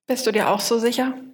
Bist 0.07 0.27
du 0.27 0.33
dir 0.33 0.51
auch 0.51 0.61
so 0.61 0.79
sicher? 0.79 1.32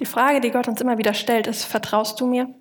Die 0.00 0.06
Frage, 0.06 0.40
die 0.40 0.50
Gott 0.50 0.68
uns 0.68 0.80
immer 0.80 0.98
wieder 0.98 1.14
stellt, 1.14 1.46
ist, 1.46 1.64
vertraust 1.64 2.20
du 2.20 2.26
mir? 2.26 2.54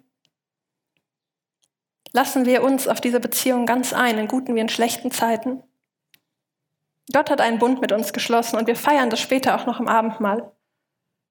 Lassen 2.13 2.45
wir 2.45 2.63
uns 2.63 2.87
auf 2.87 3.01
diese 3.01 3.19
Beziehung 3.19 3.65
ganz 3.65 3.91
ein, 3.91 4.17
in 4.17 4.27
guten 4.27 4.55
wie 4.55 4.61
in 4.61 4.69
schlechten 4.69 5.11
Zeiten? 5.11 5.63
Gott 7.11 7.29
hat 7.29 7.41
einen 7.41 7.59
Bund 7.59 7.81
mit 7.81 7.91
uns 7.91 8.13
geschlossen 8.13 8.57
und 8.57 8.67
wir 8.67 8.75
feiern 8.75 9.09
das 9.09 9.19
später 9.19 9.55
auch 9.55 9.65
noch 9.65 9.79
im 9.79 9.87
Abendmahl. 9.87 10.51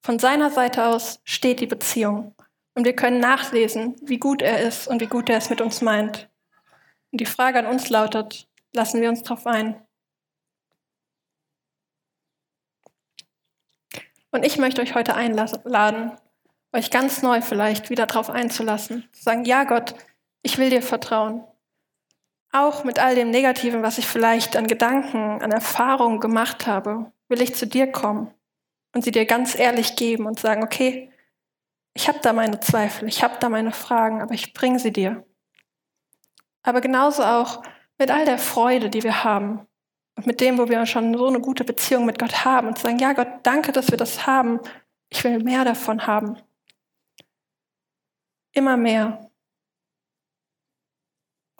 Von 0.02 0.18
seiner 0.18 0.50
Seite 0.50 0.84
aus 0.84 1.20
steht 1.24 1.60
die 1.60 1.66
Beziehung. 1.66 2.34
Und 2.74 2.84
wir 2.84 2.94
können 2.94 3.20
nachlesen, 3.20 3.96
wie 4.02 4.18
gut 4.18 4.42
er 4.42 4.60
ist 4.60 4.88
und 4.88 5.00
wie 5.00 5.06
gut 5.06 5.30
er 5.30 5.38
es 5.38 5.48
mit 5.48 5.60
uns 5.60 5.80
meint. 5.80 6.28
Und 7.12 7.20
die 7.20 7.26
Frage 7.26 7.60
an 7.60 7.66
uns 7.66 7.88
lautet, 7.88 8.48
lassen 8.72 9.00
wir 9.00 9.08
uns 9.08 9.22
darauf 9.22 9.46
ein? 9.46 9.83
Und 14.34 14.44
ich 14.44 14.58
möchte 14.58 14.82
euch 14.82 14.96
heute 14.96 15.14
einladen, 15.14 16.10
euch 16.72 16.90
ganz 16.90 17.22
neu 17.22 17.40
vielleicht 17.40 17.88
wieder 17.88 18.06
darauf 18.06 18.30
einzulassen. 18.30 19.08
Zu 19.12 19.22
sagen, 19.22 19.44
ja 19.44 19.62
Gott, 19.62 19.94
ich 20.42 20.58
will 20.58 20.70
dir 20.70 20.82
vertrauen. 20.82 21.44
Auch 22.50 22.82
mit 22.82 22.98
all 22.98 23.14
dem 23.14 23.30
Negativen, 23.30 23.84
was 23.84 23.96
ich 23.96 24.08
vielleicht 24.08 24.56
an 24.56 24.66
Gedanken, 24.66 25.40
an 25.40 25.52
Erfahrungen 25.52 26.18
gemacht 26.18 26.66
habe, 26.66 27.12
will 27.28 27.40
ich 27.42 27.54
zu 27.54 27.68
dir 27.68 27.92
kommen 27.92 28.34
und 28.92 29.04
sie 29.04 29.12
dir 29.12 29.24
ganz 29.24 29.56
ehrlich 29.56 29.94
geben 29.94 30.26
und 30.26 30.40
sagen, 30.40 30.64
okay, 30.64 31.12
ich 31.92 32.08
habe 32.08 32.18
da 32.20 32.32
meine 32.32 32.58
Zweifel, 32.58 33.06
ich 33.06 33.22
habe 33.22 33.36
da 33.38 33.48
meine 33.48 33.70
Fragen, 33.70 34.20
aber 34.20 34.34
ich 34.34 34.52
bringe 34.52 34.80
sie 34.80 34.92
dir. 34.92 35.24
Aber 36.64 36.80
genauso 36.80 37.22
auch 37.22 37.62
mit 37.98 38.10
all 38.10 38.24
der 38.24 38.38
Freude, 38.38 38.90
die 38.90 39.04
wir 39.04 39.22
haben 39.22 39.68
und 40.16 40.26
mit 40.26 40.40
dem, 40.40 40.58
wo 40.58 40.68
wir 40.68 40.86
schon 40.86 41.16
so 41.16 41.26
eine 41.26 41.40
gute 41.40 41.64
Beziehung 41.64 42.06
mit 42.06 42.18
Gott 42.18 42.44
haben 42.44 42.68
und 42.68 42.78
sagen, 42.78 42.98
ja 42.98 43.12
Gott, 43.12 43.28
danke, 43.42 43.72
dass 43.72 43.90
wir 43.90 43.98
das 43.98 44.26
haben. 44.26 44.60
Ich 45.08 45.22
will 45.24 45.42
mehr 45.42 45.64
davon 45.64 46.06
haben. 46.06 46.36
Immer 48.52 48.76
mehr. 48.76 49.30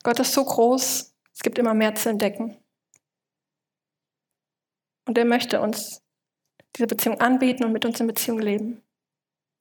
Gott 0.03 0.21
ist 0.21 0.33
so 0.33 0.45
groß, 0.45 1.15
es 1.33 1.41
gibt 1.41 1.59
immer 1.59 1.75
mehr 1.75 1.95
zu 1.95 2.11
entdecken. 2.11 2.57
Und 5.07 5.19
er 5.19 5.25
möchte 5.25 5.61
uns 5.61 6.03
diese 6.77 6.87
Beziehung 6.87 7.21
anbieten 7.21 7.65
und 7.65 7.73
mit 7.73 7.85
uns 7.85 8.01
in 8.01 8.07
Beziehung 8.07 8.39
leben. 8.39 8.83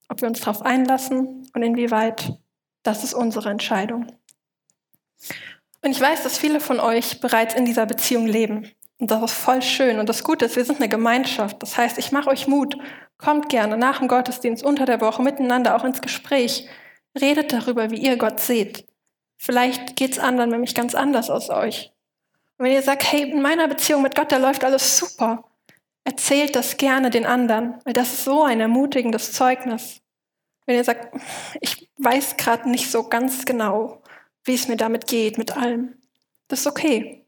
Ob 0.08 0.20
wir 0.20 0.28
uns 0.28 0.40
darauf 0.40 0.62
einlassen 0.62 1.50
und 1.52 1.62
inwieweit, 1.62 2.38
das 2.82 3.04
ist 3.04 3.14
unsere 3.14 3.50
Entscheidung. 3.50 4.06
Und 5.82 5.90
ich 5.90 6.00
weiß, 6.00 6.22
dass 6.22 6.38
viele 6.38 6.60
von 6.60 6.80
euch 6.80 7.20
bereits 7.20 7.54
in 7.54 7.64
dieser 7.64 7.86
Beziehung 7.86 8.26
leben. 8.26 8.70
Und 9.04 9.10
das 9.10 9.22
ist 9.22 9.36
voll 9.36 9.60
schön. 9.60 9.98
Und 9.98 10.08
das 10.08 10.24
Gute 10.24 10.46
ist, 10.46 10.56
wir 10.56 10.64
sind 10.64 10.80
eine 10.80 10.88
Gemeinschaft. 10.88 11.62
Das 11.62 11.76
heißt, 11.76 11.98
ich 11.98 12.10
mache 12.10 12.30
euch 12.30 12.48
Mut. 12.48 12.78
Kommt 13.18 13.50
gerne 13.50 13.76
nach 13.76 13.98
dem 13.98 14.08
Gottesdienst 14.08 14.64
unter 14.64 14.86
der 14.86 15.02
Woche 15.02 15.22
miteinander 15.22 15.76
auch 15.76 15.84
ins 15.84 16.00
Gespräch. 16.00 16.66
Redet 17.20 17.52
darüber, 17.52 17.90
wie 17.90 17.98
ihr 17.98 18.16
Gott 18.16 18.40
seht. 18.40 18.86
Vielleicht 19.36 19.96
geht 19.96 20.12
es 20.12 20.18
anderen 20.18 20.48
nämlich 20.48 20.74
ganz 20.74 20.94
anders 20.94 21.28
aus 21.28 21.50
euch. 21.50 21.92
Und 22.56 22.64
wenn 22.64 22.72
ihr 22.72 22.80
sagt, 22.80 23.12
hey, 23.12 23.30
in 23.30 23.42
meiner 23.42 23.68
Beziehung 23.68 24.00
mit 24.00 24.14
Gott, 24.14 24.32
da 24.32 24.38
läuft 24.38 24.64
alles 24.64 24.96
super, 24.96 25.44
Erzählt 26.04 26.54
das 26.54 26.76
gerne 26.76 27.08
den 27.08 27.24
anderen, 27.24 27.76
weil 27.84 27.94
das 27.94 28.12
ist 28.12 28.24
so 28.24 28.44
ein 28.44 28.60
ermutigendes 28.60 29.32
Zeugnis. 29.32 30.02
Wenn 30.66 30.76
ihr 30.76 30.84
sagt, 30.84 31.14
ich 31.60 31.90
weiß 31.96 32.36
gerade 32.36 32.70
nicht 32.70 32.90
so 32.90 33.08
ganz 33.08 33.44
genau, 33.44 34.02
wie 34.44 34.54
es 34.54 34.68
mir 34.68 34.76
damit 34.76 35.06
geht, 35.06 35.38
mit 35.38 35.56
allem. 35.56 35.94
Das 36.48 36.60
ist 36.60 36.66
okay. 36.66 37.23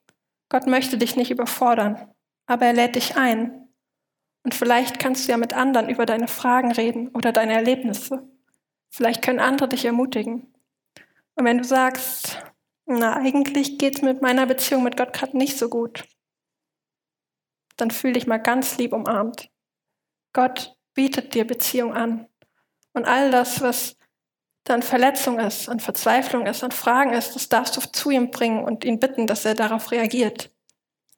Gott 0.48 0.66
möchte 0.66 0.98
dich 0.98 1.16
nicht 1.16 1.30
überfordern, 1.30 2.12
aber 2.46 2.66
er 2.66 2.72
lädt 2.72 2.96
dich 2.96 3.16
ein. 3.16 3.68
Und 4.44 4.54
vielleicht 4.54 5.00
kannst 5.00 5.26
du 5.26 5.32
ja 5.32 5.38
mit 5.38 5.54
anderen 5.54 5.88
über 5.88 6.06
deine 6.06 6.28
Fragen 6.28 6.70
reden 6.70 7.08
oder 7.08 7.32
deine 7.32 7.54
Erlebnisse. 7.54 8.28
Vielleicht 8.90 9.22
können 9.22 9.40
andere 9.40 9.68
dich 9.68 9.84
ermutigen. 9.84 10.54
Und 11.34 11.44
wenn 11.44 11.58
du 11.58 11.64
sagst, 11.64 12.38
na, 12.86 13.16
eigentlich 13.16 13.78
geht 13.78 13.96
es 13.96 14.02
mit 14.02 14.22
meiner 14.22 14.46
Beziehung 14.46 14.84
mit 14.84 14.96
Gott 14.96 15.12
gerade 15.12 15.36
nicht 15.36 15.58
so 15.58 15.68
gut, 15.68 16.04
dann 17.76 17.90
fühl 17.90 18.12
dich 18.12 18.26
mal 18.26 18.38
ganz 18.38 18.78
lieb 18.78 18.92
umarmt. 18.92 19.50
Gott 20.32 20.76
bietet 20.94 21.34
dir 21.34 21.46
Beziehung 21.46 21.92
an. 21.92 22.28
Und 22.92 23.04
all 23.04 23.30
das, 23.30 23.60
was 23.60 23.95
dann 24.66 24.82
Verletzung 24.82 25.38
ist, 25.38 25.68
an 25.68 25.78
Verzweiflung 25.78 26.44
ist, 26.44 26.64
an 26.64 26.72
Fragen 26.72 27.12
ist, 27.12 27.36
das 27.36 27.48
darfst 27.48 27.76
du 27.76 27.80
zu 27.80 28.10
ihm 28.10 28.32
bringen 28.32 28.64
und 28.64 28.84
ihn 28.84 28.98
bitten, 28.98 29.28
dass 29.28 29.44
er 29.44 29.54
darauf 29.54 29.92
reagiert, 29.92 30.50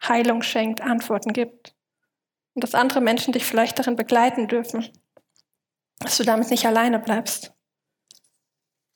Heilung 0.06 0.42
schenkt, 0.42 0.82
Antworten 0.82 1.32
gibt. 1.32 1.74
Und 2.54 2.62
dass 2.62 2.74
andere 2.74 3.00
Menschen 3.00 3.32
dich 3.32 3.46
vielleicht 3.46 3.78
darin 3.78 3.96
begleiten 3.96 4.48
dürfen, 4.48 4.86
dass 5.98 6.18
du 6.18 6.24
damit 6.24 6.50
nicht 6.50 6.66
alleine 6.66 6.98
bleibst. 6.98 7.54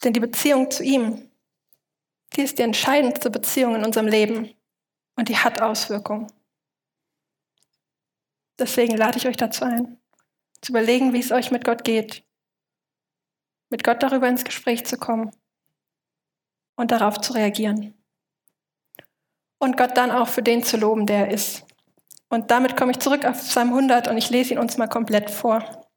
Denn 0.05 0.13
die 0.13 0.21
Beziehung 0.21 0.71
zu 0.71 0.83
ihm, 0.83 1.31
die 2.37 2.43
ist 2.43 2.59
die 2.59 2.63
entscheidendste 2.63 3.31
Beziehung 3.31 3.77
in 3.77 3.85
unserem 3.85 4.07
Leben 4.07 4.55
und 5.17 5.31
die 5.31 5.37
hat 5.39 5.63
Auswirkungen. 5.63 6.31
Deswegen 8.59 8.99
lade 8.99 9.17
ich 9.17 9.27
euch 9.27 9.37
dazu 9.39 9.65
ein, 9.65 9.99
zu 10.61 10.73
überlegen, 10.73 11.15
wie 11.15 11.21
es 11.21 11.33
euch 11.33 11.51
mit 11.51 11.65
Gott 11.65 11.85
geht, 11.85 12.25
mit 13.73 13.83
Gott 13.83 14.03
darüber 14.03 14.29
ins 14.29 14.45
Gespräch 14.45 14.85
zu 14.85 14.99
kommen 14.99 15.33
und 16.77 16.93
darauf 16.93 17.21
zu 17.21 17.33
reagieren. 17.33 17.95
Und 19.59 19.77
Gott 19.77 19.97
dann 19.97 20.11
auch 20.11 20.29
für 20.29 20.43
den 20.43 20.63
zu 20.63 20.77
loben, 20.77 21.07
der 21.07 21.27
er 21.27 21.31
ist 21.33 21.65
Und 22.29 22.51
damit 22.51 22.77
komme 22.77 22.93
ich 22.93 22.99
zurück 22.99 23.25
auf 23.25 23.39
Psalm 23.39 23.71
100 23.71 24.09
und 24.09 24.19
ich 24.19 24.31
lese 24.31 24.53
ihn 24.55 24.59
uns 24.59 24.77
mal 24.77 24.89
komplett 24.89 25.31
vor. 25.31 25.89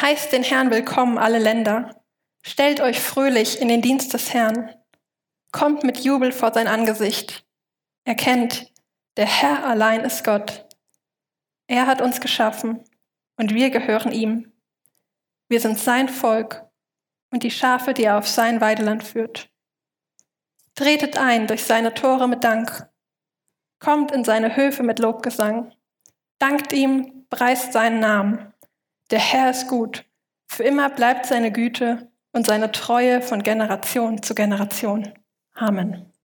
Heißt 0.00 0.32
den 0.32 0.42
Herrn 0.42 0.70
willkommen, 0.70 1.18
alle 1.18 1.38
Länder. 1.38 2.02
Stellt 2.42 2.80
euch 2.80 3.00
fröhlich 3.00 3.60
in 3.60 3.68
den 3.68 3.82
Dienst 3.82 4.14
des 4.14 4.32
Herrn. 4.32 4.74
Kommt 5.52 5.84
mit 5.84 6.00
Jubel 6.00 6.32
vor 6.32 6.54
sein 6.54 6.68
Angesicht. 6.68 7.44
Erkennt, 8.04 8.72
der 9.18 9.26
Herr 9.26 9.66
allein 9.66 10.00
ist 10.04 10.24
Gott. 10.24 10.66
Er 11.66 11.86
hat 11.86 12.00
uns 12.00 12.20
geschaffen 12.20 12.82
und 13.36 13.52
wir 13.52 13.68
gehören 13.68 14.12
ihm. 14.12 14.49
Wir 15.50 15.60
sind 15.60 15.78
sein 15.78 16.08
Volk 16.08 16.64
und 17.32 17.42
die 17.42 17.50
Schafe, 17.50 17.92
die 17.92 18.04
er 18.04 18.18
auf 18.18 18.28
sein 18.28 18.60
Weideland 18.60 19.02
führt. 19.02 19.50
Tretet 20.76 21.18
ein 21.18 21.48
durch 21.48 21.64
seine 21.64 21.92
Tore 21.92 22.28
mit 22.28 22.44
Dank. 22.44 22.88
Kommt 23.80 24.12
in 24.12 24.22
seine 24.24 24.54
Höfe 24.54 24.84
mit 24.84 25.00
Lobgesang. 25.00 25.72
Dankt 26.38 26.72
ihm, 26.72 27.26
preist 27.30 27.72
seinen 27.72 27.98
Namen. 27.98 28.54
Der 29.10 29.18
Herr 29.18 29.50
ist 29.50 29.66
gut. 29.66 30.04
Für 30.46 30.62
immer 30.62 30.88
bleibt 30.88 31.26
seine 31.26 31.50
Güte 31.50 32.08
und 32.32 32.46
seine 32.46 32.70
Treue 32.70 33.20
von 33.20 33.42
Generation 33.42 34.22
zu 34.22 34.36
Generation. 34.36 35.12
Amen. 35.54 36.09